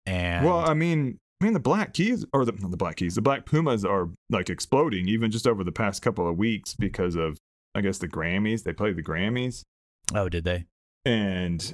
[0.07, 3.15] and Well, I mean, I mean the Black Keys or the not the Black Keys,
[3.15, 7.15] the Black Pumas are like exploding even just over the past couple of weeks because
[7.17, 7.39] of
[7.75, 8.65] I guess the Grammys.
[8.65, 9.63] They played the Grammys
[10.15, 10.67] oh, did they?
[11.05, 11.73] And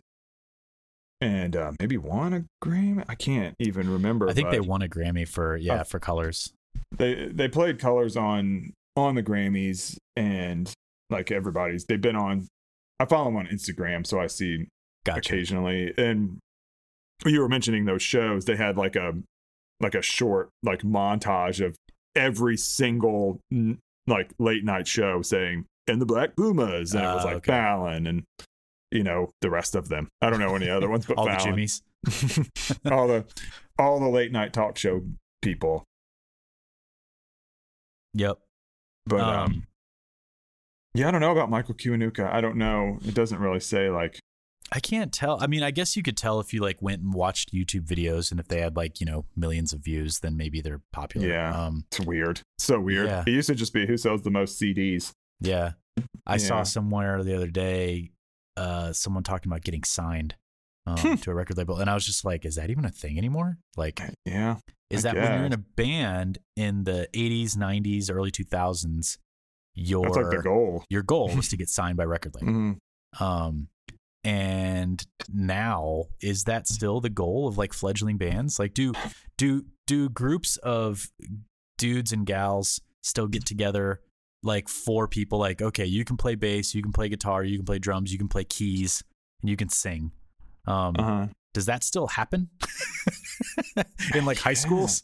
[1.20, 3.04] and uh, maybe won a Grammy.
[3.08, 4.28] I can't even remember.
[4.28, 6.52] I think they won a Grammy for yeah Uh, for Colors.
[6.96, 10.72] They they played Colors on on the Grammys and
[11.10, 12.46] like everybody's they've been on.
[13.00, 14.66] I follow them on Instagram, so I see
[15.04, 15.18] Gotcha.
[15.34, 15.92] occasionally.
[15.96, 16.38] And
[17.24, 19.12] you were mentioning those shows, they had like a
[19.80, 21.76] like a short like montage of
[22.16, 23.38] every single
[24.06, 27.52] like late night show saying and the Black Pumas, and it was Ah, like okay.
[27.52, 28.24] Fallon and
[28.90, 30.08] you know the rest of them.
[30.20, 31.82] I don't know any other ones, but All the Jimmys.
[32.90, 33.24] all the
[33.78, 35.02] all the late night talk show
[35.42, 35.84] people.
[38.14, 38.38] Yep.
[39.06, 39.66] But Um, um,
[40.94, 42.32] Yeah, I don't know about Michael Kiwanuka.
[42.32, 42.98] I don't know.
[43.04, 44.18] It doesn't really say like
[44.70, 45.38] I can't tell.
[45.40, 48.30] I mean, I guess you could tell if you like went and watched YouTube videos
[48.30, 51.26] and if they had like, you know, millions of views, then maybe they're popular.
[51.26, 51.66] Yeah.
[51.66, 52.42] Um it's weird.
[52.58, 53.06] So weird.
[53.06, 53.24] Yeah.
[53.26, 55.12] It used to just be who sells the most CDs.
[55.40, 55.72] yeah.
[56.26, 58.12] I saw somewhere the other day
[58.58, 60.34] uh someone talking about getting signed
[60.86, 63.18] um, to a record label and I was just like, is that even a thing
[63.18, 63.58] anymore?
[63.76, 64.56] Like Yeah.
[64.90, 69.18] is I that when you're in a band in the 80s, 90s, early 2000s,
[69.74, 70.82] your That's like the goal.
[70.88, 72.52] your goal was to get signed by record label.
[72.52, 72.78] Mhm.
[73.20, 73.68] Um,
[74.24, 78.58] and now is that still the goal of like fledgling bands?
[78.58, 78.92] Like, do
[79.36, 81.08] do do groups of
[81.78, 84.00] dudes and gals still get together?
[84.42, 87.66] Like four people, like okay, you can play bass, you can play guitar, you can
[87.66, 89.02] play drums, you can play keys,
[89.42, 90.12] and you can sing.
[90.66, 91.26] Um, Uh-huh.
[91.54, 92.48] Does that still happen
[94.14, 95.02] in like high schools?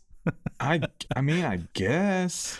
[0.61, 0.81] I
[1.17, 2.59] I mean, I guess.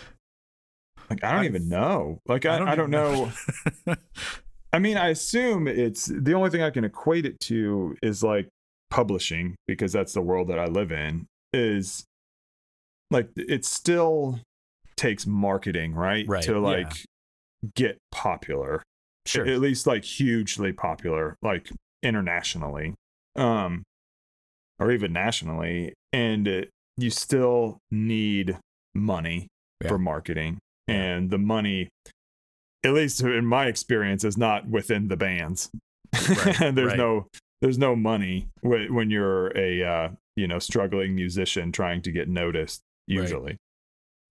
[1.09, 2.19] Like I don't I've- even know.
[2.27, 3.31] Like I, I don't, even know.
[4.73, 8.49] I mean, I assume it's the only thing I can equate it to is like
[8.89, 11.27] publishing because that's the world that I live in.
[11.53, 12.03] Is
[13.11, 14.39] like it's still
[14.97, 16.25] takes marketing, right?
[16.27, 16.57] Right, To yeah.
[16.59, 16.93] like
[17.75, 18.83] get popular.
[19.25, 19.45] sure.
[19.47, 21.69] At least like hugely popular, like
[22.03, 22.93] internationally.
[23.35, 23.83] Um
[24.79, 25.93] or even nationally.
[26.11, 28.57] And it, you still need
[28.93, 29.47] money
[29.81, 29.87] Yeah.
[29.89, 30.59] for marketing.
[30.87, 30.95] Yeah.
[30.95, 31.89] And the money
[32.83, 35.69] at least in my experience, is not within the bands.
[36.29, 36.97] Right, and there's right.
[36.97, 37.27] no
[37.61, 42.81] there's no money when you're a uh, you know struggling musician trying to get noticed.
[43.07, 43.57] Usually,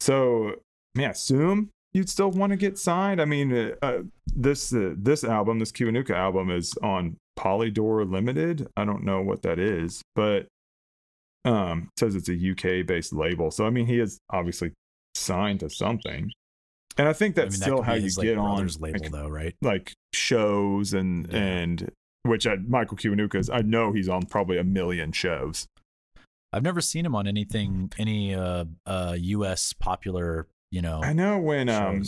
[0.05, 0.49] so
[0.95, 3.21] I mean, I assume you'd still want to get signed.
[3.21, 3.99] I mean, uh, uh,
[4.35, 8.69] this uh, this album, this Kiwanuka album, is on Polydor Limited.
[8.77, 10.47] I don't know what that is, but
[11.45, 13.51] um, it says it's a UK based label.
[13.51, 14.73] So I mean, he is obviously
[15.15, 16.31] signed to something.
[16.97, 19.11] And I think I that's mean, that still how you like, get on label, like,
[19.11, 19.55] though, right?
[19.63, 21.39] like shows and Yeah.
[21.39, 21.91] and
[22.23, 25.67] which I, Michael Kiwanuka's I know he's on probably a million shows.
[26.55, 29.73] I've never seen him on anything, any uh, uh, U.S.
[29.73, 32.03] popular, you know, I know when um.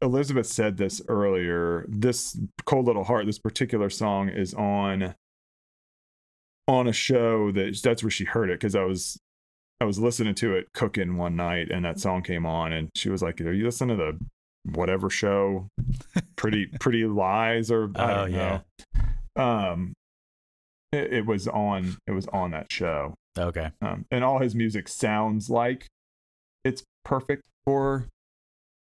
[0.00, 1.86] Elizabeth said this earlier.
[1.88, 5.14] This Cold Little Heart, this particular song is on
[6.68, 9.18] on a show that that's where she heard it because I was
[9.80, 13.08] I was listening to it cooking one night and that song came on and she
[13.08, 15.68] was like, "Are you listening to the whatever show?
[16.36, 18.60] Pretty Pretty Lies or I Oh, don't yeah.
[19.36, 19.92] know." Um,
[20.92, 23.14] it, it was on it was on that show.
[23.38, 25.86] Okay, um, and all his music sounds like
[26.64, 28.08] it's perfect for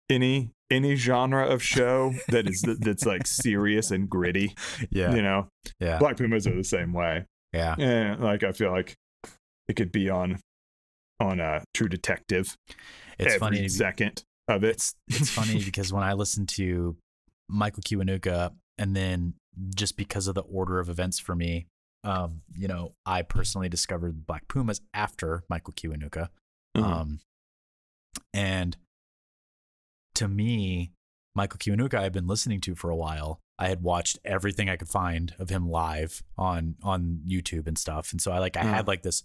[0.10, 4.56] any any genre of show that is that's like serious and gritty
[4.90, 5.48] yeah, you know?
[5.80, 7.26] Yeah, black pumas are the same way.
[7.54, 7.76] Yeah.
[7.78, 8.96] and like i feel like
[9.68, 10.40] it could be on
[11.20, 12.56] on a true detective
[13.20, 13.68] It's every funny.
[13.68, 14.70] second of it.
[14.76, 16.96] It's it's funny because when I listen to
[17.48, 19.36] Michael Kiwanuka, and then
[19.76, 21.68] just because of the order of events for me,
[22.04, 26.30] um, you know, I personally discovered Black Pumas after Michael Kiwanuka.
[26.76, 26.84] Mhm.
[26.84, 27.20] Um,
[28.34, 28.78] and
[30.16, 30.92] to me,
[31.36, 33.40] Michael Kiwanuka, I've been listening to for a while.
[33.58, 38.12] I had watched everything I could find of him live on on YouTube and stuff,
[38.12, 39.24] and so I like I had like this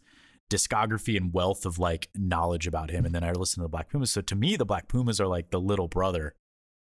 [0.51, 3.89] discography and wealth of like knowledge about him, and then I listened to the Black
[3.91, 4.11] Pumas.
[4.13, 6.35] So to me, the Black Pumas are like the little brother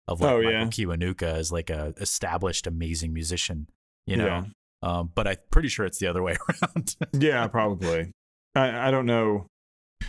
[0.09, 0.67] of like Oh, Michael yeah.
[0.67, 3.69] Kiwanuka as like a established amazing musician,
[4.07, 4.27] you know.
[4.27, 4.45] yeah
[4.83, 6.97] Um, but I'm pretty sure it's the other way around.
[7.13, 8.11] yeah probably
[8.55, 9.47] I, I don't know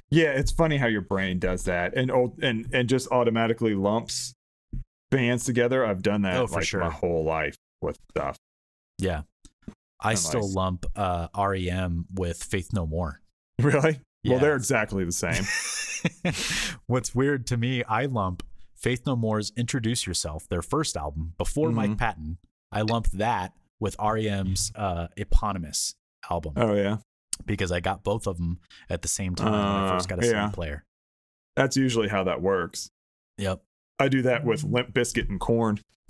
[0.10, 4.34] yeah it's funny how your brain does that and old and and just automatically lumps
[5.12, 6.80] bands together i've done that Oh, for like sure.
[6.82, 8.38] my whole life with stuff
[9.00, 9.22] yeah.
[10.02, 13.22] I Oh, still lump uh, REM with Faith No More.
[13.60, 14.00] Really?
[14.24, 14.32] Yeah.
[14.34, 15.44] Well, they're exactly the same.
[16.88, 18.44] What's weird to me, I lump
[18.76, 21.98] Faith No More's Introduce Yourself, their first album, before Mike Mhm.
[21.98, 22.38] Patton.
[22.72, 25.94] I lump that with REM's uh, eponymous
[26.32, 26.98] album oh yeah,
[27.46, 30.24] because I got both of them at the same time when I first Uh, got
[30.24, 30.50] a CD yeah.
[30.52, 30.86] player.
[31.56, 32.90] that's usually how that works.
[33.38, 33.62] Yep.
[34.00, 35.80] I do that with Limp Bizkit and Korn,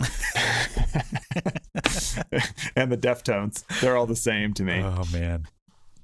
[2.76, 3.64] and the Deftones.
[3.80, 4.80] They're all the same to me.
[4.82, 5.44] Oh, man.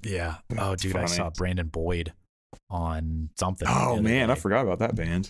[0.02, 0.36] Yeah.
[0.58, 2.12] Oh, That's dude, I saw Brandon Boyd
[2.70, 3.68] on something.
[3.68, 5.28] oh other man, I forgot about that band.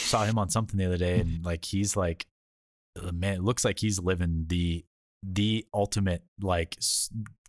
[0.00, 2.26] saw him on something the other day and like he's like
[3.00, 4.84] uh, man it looks like he's living the
[5.22, 6.76] the ultimate like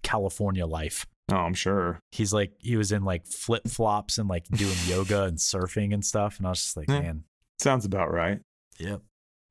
[0.01, 1.99] california life Oh, I'm sure.
[2.11, 6.37] he's like he was in like flip-flops and like doing yoga and surfing and stuff
[6.37, 7.23] and i was just like man
[7.59, 8.39] Sounds about right.
[8.79, 9.01] yep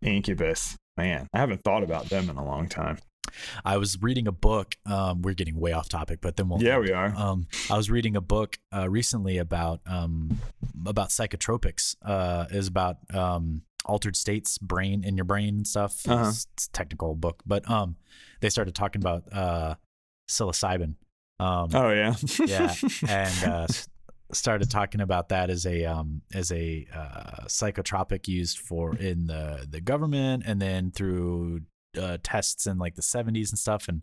[0.03, 0.77] Incubus.
[0.97, 2.99] Man, I haven't thought about them in a long time.
[3.65, 6.79] i was reading a book um we're getting way off topic but then we'll Yeah,
[6.79, 7.15] we are.
[7.17, 10.39] um i was reading a book uh recently about um
[10.87, 16.07] about psychotropics uh is about um altered states brain in your brain and stuff.
[16.09, 16.29] Uh-huh.
[16.29, 17.97] It's, it's a technical book, but um,
[18.41, 19.75] they started talking about uh,
[20.31, 20.95] psilocybin.
[21.41, 22.15] Um, Oh yeah.
[22.47, 22.75] yeah,
[23.09, 23.67] and uh,
[24.33, 29.67] started talking about that as a um, as a uh, psychotropic used for in the
[29.69, 31.63] the government, and then through
[32.01, 33.89] uh, tests in like the seventies and stuff.
[33.89, 34.03] And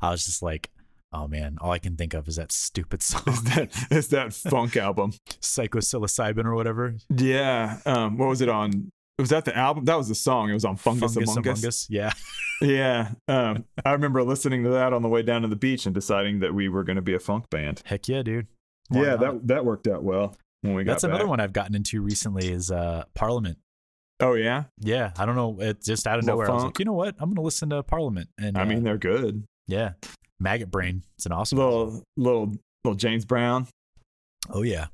[0.00, 0.70] I was just like,
[1.12, 4.32] oh man, all I can think of is that stupid song, Is that is that
[4.32, 5.12] funk album?
[5.40, 6.96] psychopsilocybin or whatever.
[7.08, 7.78] Yeah.
[7.86, 8.16] Um.
[8.18, 8.90] What was it on?
[9.22, 9.84] Was that the album?
[9.84, 10.50] That was the song.
[10.50, 11.86] It was on Fungus, Among Us.
[11.88, 12.12] Yeah,
[12.60, 13.10] Yeah.
[13.28, 13.64] Um.
[13.84, 16.52] I remember listening to that on the way down to the beach and deciding that
[16.52, 17.82] we were going to be a funk band.
[17.84, 18.48] heck yeah, dude.
[18.88, 19.10] Why yeah.
[19.10, 19.20] not?
[19.20, 22.50] That that worked out well when we got That's another one I've gotten into recently
[22.50, 23.58] is uh, Parliament.
[24.18, 24.64] Oh yeah.
[24.80, 25.56] Yeah, I don't know.
[25.60, 26.50] It just out of nowhere.
[26.50, 27.14] I was like, you know what?
[27.20, 28.28] I'm gonna listen to Parliament.
[28.40, 29.44] And I uh, mean, they're good.
[29.68, 29.92] yeah,
[30.40, 31.04] Maggot Brain.
[31.16, 31.58] It's an awesome.
[31.58, 32.54] Little little
[32.84, 33.68] little James Brown.
[34.50, 34.86] Oh yeah.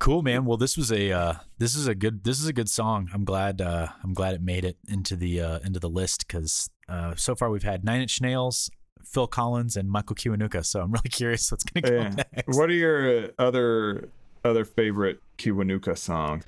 [0.00, 0.44] Cool man.
[0.44, 3.08] Well, this was a uh, this is a good this is a good song.
[3.12, 6.70] I'm glad uh, I'm glad it made it into the uh, into the list because
[6.88, 8.70] uh, so far we've had Nine Inch Nails,
[9.04, 10.64] Phil Collins, and Michael Kiwanuka.
[10.64, 12.10] So I'm really curious what's gonna go Yeah.
[12.32, 12.56] next.
[12.56, 14.08] What are your other
[14.44, 16.44] other favorite Kiwanuka songs?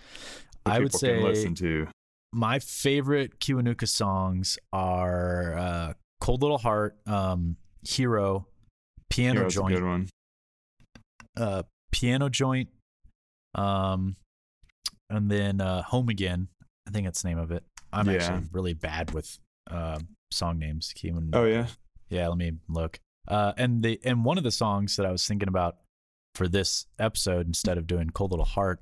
[0.64, 1.88] that I would say listen to.
[2.32, 8.46] my favorite Kiwanuka songs are uh, "Cold Little Heart," um, "Hero,"
[9.08, 10.08] "Piano Hero's a Joint," good one.
[11.36, 12.68] uh, "Piano Joint,"
[13.54, 14.16] um,
[15.08, 16.48] and then uh, "Home Again."
[16.86, 17.62] I think that's the name of it.
[17.92, 18.14] I'm Yeah.
[18.14, 19.38] actually really bad with
[19.70, 19.98] uh,
[20.32, 20.92] song names.
[20.96, 21.66] Kiwan- Oh yeah.
[22.08, 22.98] yeah, let me look.
[23.28, 25.76] Uh, and the and one of the songs that I was thinking about
[26.34, 28.80] for this episode, instead of doing "Cold Little Heart,"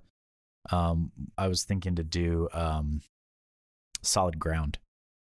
[0.70, 3.00] um, I was thinking to do um,
[4.02, 4.78] "Solid Ground."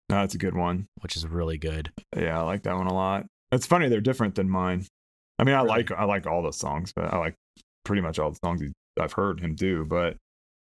[0.09, 0.87] No, that's a good one.
[1.01, 1.91] which is really good.
[2.15, 3.25] Yeah, I like that one a lot.
[3.51, 4.85] It's funny they're different than mine.
[5.39, 5.69] I mean, I Really?
[5.69, 7.35] like I like all the songs, but I like
[7.85, 9.85] pretty much all the songs he, I've heard him do.
[9.85, 10.17] But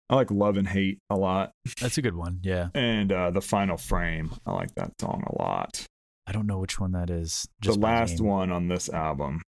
[0.09, 1.51] I like "Love and Hate" a lot,
[1.81, 2.39] That's a good one.
[2.43, 2.69] Yeah.
[2.73, 5.85] and uh, "The Final Frame." I like that song a lot.
[6.25, 7.47] I don't know which one that is.
[7.61, 8.27] the last name.
[8.27, 9.41] one on this album,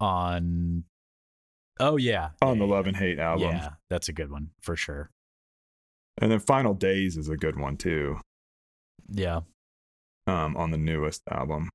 [0.00, 0.84] on.
[1.80, 2.30] Oh yeah.
[2.40, 5.10] on Yeah, the yeah, Love and Hate album, Yeah, that's a good one for sure.
[6.18, 8.18] and then "Final Days" is a good one too.
[9.08, 9.40] Yeah.
[10.26, 11.68] Um, on the newest album.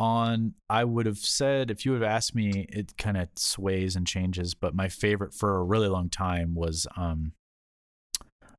[0.00, 3.96] On, I would have said if you would have asked me, it kind of sways
[3.96, 7.32] and changes, but my favorite for a really long time was um,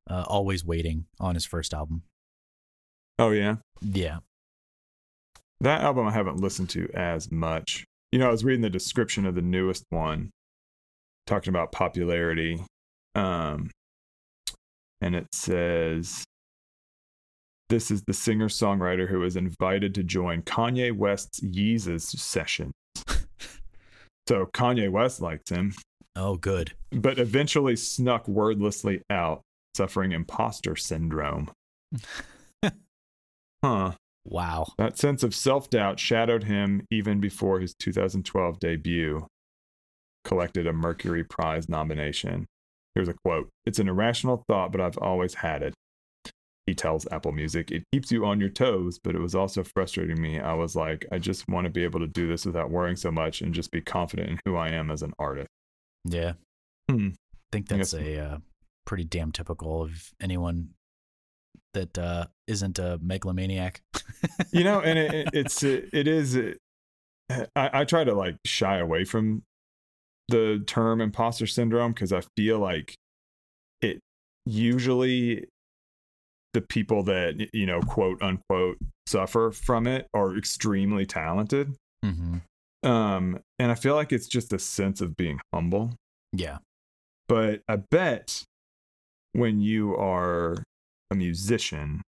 [0.08, 2.02] uh, "Always Waiting" on his first album.
[3.18, 4.18] Oh yeah, Yeah.
[5.60, 7.84] that album I haven't listened to as much.
[8.12, 10.30] You know, I was reading the description of the newest one,
[11.26, 12.62] talking about popularity,
[13.14, 13.70] um,
[15.00, 16.24] and it says
[17.70, 22.72] this is the singer songwriter who was invited to join Kanye West's Yeezus session.
[24.28, 25.72] so Kanye West likes him,
[26.16, 26.72] Oh, good.
[26.90, 29.40] but eventually snuck wordlessly out,
[29.76, 31.50] suffering imposter syndrome.
[33.64, 33.92] huh.
[34.24, 34.66] Wow.
[34.76, 39.26] That sense of self doubt shadowed him even before his 2012 debut
[40.24, 42.46] collected a Mercury Prize nomination.
[42.94, 45.72] Here's a quote It's an irrational thought, but I've always had it.
[46.66, 50.20] He tells Apple Music, It keeps you on your toes, but it was also frustrating
[50.20, 50.38] me.
[50.38, 53.10] I was like, I just want to be able to do this without worrying so
[53.10, 55.48] much and just be confident in who I am as an artist.
[56.04, 56.34] Yeah.
[56.88, 57.08] Hmm.
[57.08, 58.38] I think that's guess- a uh,
[58.86, 60.70] pretty damn typical of anyone
[61.74, 63.80] that uh, isn't a megalomaniac.
[64.52, 66.36] you know and it, it, it's it is
[67.30, 69.44] I, I try to like shy away from
[70.28, 72.94] the term imposter syndrome because i feel like
[73.80, 74.00] it
[74.44, 75.46] usually
[76.52, 78.76] the people that you know quote unquote
[79.06, 81.74] suffer from it are extremely talented
[82.04, 82.38] mm-hmm.
[82.88, 85.92] um and i feel like it's just a sense of being humble
[86.32, 86.58] Yeah.
[87.28, 88.42] but i bet
[89.32, 90.62] when you are
[91.10, 92.02] a musician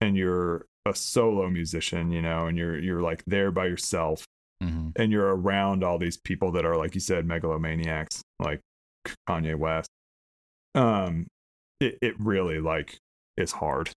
[0.00, 4.24] and you're a solo musician you know and you're you're like there by yourself
[4.62, 4.90] Mm-hmm.
[4.96, 8.60] and you're around all these people that are like you said megalomaniacs like
[9.26, 9.88] kanye west
[10.74, 11.26] um
[11.80, 12.98] it, it really like
[13.40, 13.90] is hard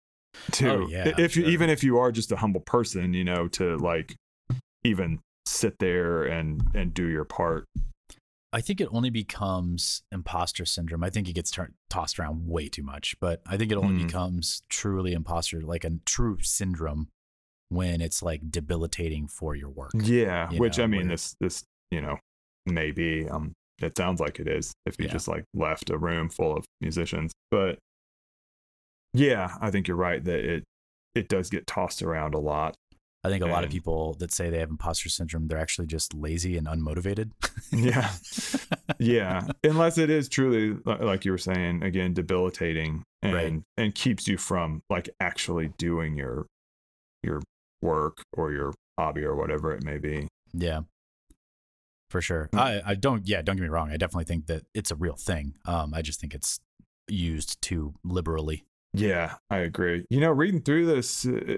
[0.53, 1.51] to Oh, yeah, if you sure.
[1.51, 4.15] even if you are just a humble person you know to like
[4.83, 7.65] even sit there and and do your part
[8.55, 11.03] I think it only becomes imposter syndrome.
[11.03, 11.51] I think it gets
[11.89, 14.05] tossed around way too much, but I think it only Mhm.
[14.05, 17.07] becomes truly imposter, like a true syndrome,
[17.69, 19.93] when it's like debilitating for your work.
[19.95, 22.19] Yeah, you which know, I mean, this this you know
[22.67, 25.13] maybe um it sounds like it is if you Yeah.
[25.13, 27.79] just like left a room full of musicians, but
[29.13, 30.63] yeah, I think you're right that it
[31.15, 32.75] it does get tossed around a lot.
[33.25, 36.13] I think a lot of people that say they have imposter syndrome, they're actually just
[36.13, 37.31] lazy and unmotivated.
[37.71, 38.11] Yeah,
[38.99, 43.03] yeah, unless it is truly like you were saying again debilitating.
[43.21, 43.61] and Right.
[43.77, 46.47] and keeps you from like actually doing your
[47.23, 47.41] your
[47.81, 50.27] work or your hobby or whatever it may be.
[50.53, 50.81] Yeah.
[52.09, 52.49] For sure.
[52.53, 52.59] Mm.
[52.59, 53.89] I, I don't yeah, don't get me wrong.
[53.89, 55.55] I definitely think that it's a real thing.
[55.65, 56.59] Um, I just think it's
[57.07, 58.65] used too liberally.
[58.93, 60.05] Yeah, I agree.
[60.09, 61.57] You know, reading through this, uh,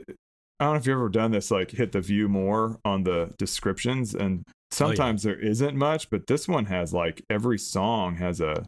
[0.60, 3.34] I don't know if you've ever done this, like hit the view more on the
[3.38, 8.66] descriptions, and sometimes there isn't much, but this one has like every song has a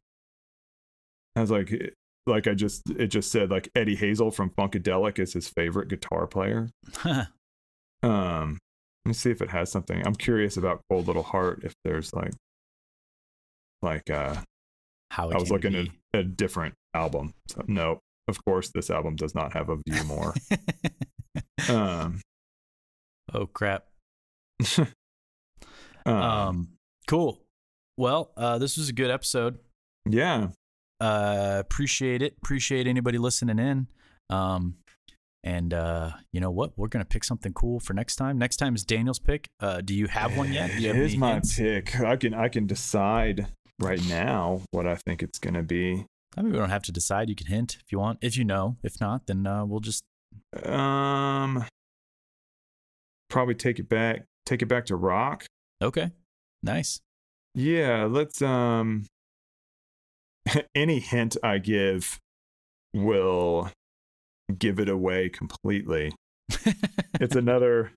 [1.35, 1.93] has like
[2.25, 6.27] like I just it just said like Eddie Hazel from Funkadelic is his favorite guitar
[6.27, 6.69] player.
[8.03, 8.59] Um,
[9.05, 10.05] let me see if it has something.
[10.05, 12.31] I'm curious about Cold Little Heart if there's like
[13.81, 14.35] like uh
[15.11, 17.33] How it I was looking at a different album.
[17.47, 20.33] So no, of course this album does not have a view more.
[21.69, 22.21] um,
[23.33, 23.85] oh crap.
[26.05, 26.67] um, Um,
[27.07, 27.41] cool.
[27.97, 29.59] Well, uh, this was a good episode.
[30.07, 30.49] yeah,
[30.99, 32.35] Uh, appreciate it.
[32.43, 33.87] Appreciate anybody listening in.
[34.29, 34.75] Um,
[35.43, 36.77] and uh, you know what?
[36.77, 38.37] We're gonna pick something cool for next time.
[38.37, 39.47] Next time is Daniel's pick.
[39.59, 40.71] Uh, do you have one yet?
[40.71, 41.55] Do Here's my hints?
[41.57, 41.99] pick.
[41.99, 43.47] I can I can decide
[43.79, 46.05] right now what I think it's gonna be.
[46.37, 47.29] I mean, we don't have to decide.
[47.29, 48.19] You can hint if you want.
[48.21, 48.77] If you know.
[48.83, 50.03] If not, then uh, we'll just
[50.63, 51.65] Um,
[53.29, 54.25] probably take it back.
[54.45, 55.45] Take it back to rock.
[55.81, 56.11] okay.
[56.63, 56.99] Nice.
[57.53, 59.05] Yeah, let's um
[60.75, 62.19] any hint I give
[62.93, 63.71] will
[64.57, 66.13] give it away completely.
[67.19, 67.91] It's another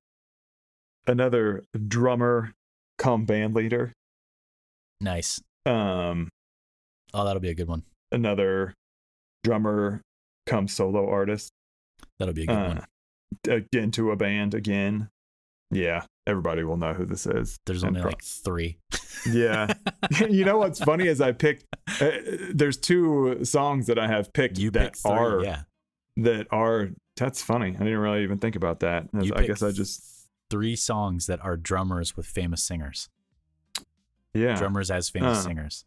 [1.07, 2.53] another drummer
[2.99, 3.93] come band leader.
[5.01, 5.41] nice.
[5.67, 6.29] Um
[7.13, 7.83] Oh, that'll be a good one.
[8.13, 8.75] Another
[9.45, 10.03] drummer
[10.47, 11.51] come solo artist.
[12.19, 12.81] That'll be a good Uh,
[13.47, 13.67] one.
[13.73, 15.11] get into a band again.
[15.71, 17.59] Yeah, everybody will know who this is.
[17.67, 18.79] There's only pro- like three.
[19.31, 19.73] Yeah.
[20.29, 21.65] you know what's funny is I picked
[22.01, 22.11] uh,
[22.53, 25.13] there's two songs that I have picked you that picked three.
[25.13, 25.63] are yeah.
[26.17, 27.69] that are that's funny.
[27.69, 29.07] I didn't really even think about that.
[29.15, 30.03] I, You I guess I just
[30.51, 33.09] three songs that are drummers with famous singers.
[34.35, 34.57] yeah.
[34.57, 35.43] Drummers as famous Uh.
[35.43, 35.85] singers.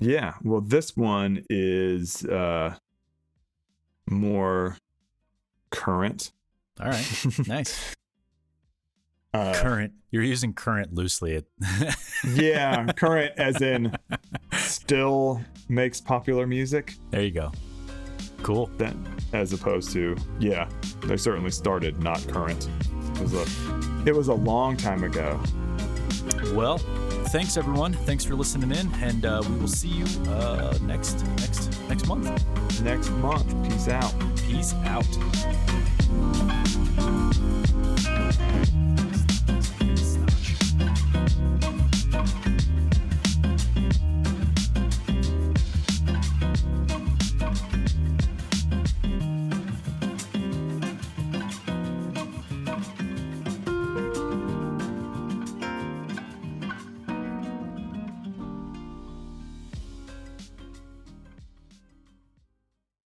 [0.00, 0.34] Yeah.
[0.42, 2.74] Well, this one is uh
[4.08, 4.76] more
[5.70, 6.32] current.
[6.80, 7.26] All right.
[7.46, 7.94] Nice.
[9.34, 9.94] Uh, current.
[10.10, 11.42] You're using current loosely.
[12.34, 13.96] Yeah, current as in
[14.58, 15.40] still
[15.70, 16.96] makes popular music.
[17.10, 17.50] there you go.
[18.42, 18.66] Cool.
[18.76, 18.94] That
[19.32, 20.68] as opposed to yeah,
[21.04, 22.68] they certainly started not current.
[23.14, 23.46] It was a
[24.06, 25.40] it was a long time ago.
[26.52, 26.78] Well,
[27.32, 27.94] thanks everyone.
[27.94, 32.26] Thanks for listening in, and uh, we will see you uh, next next next month.
[32.82, 33.48] Next month.
[33.68, 34.14] Peace out.
[34.46, 36.61] Peace out.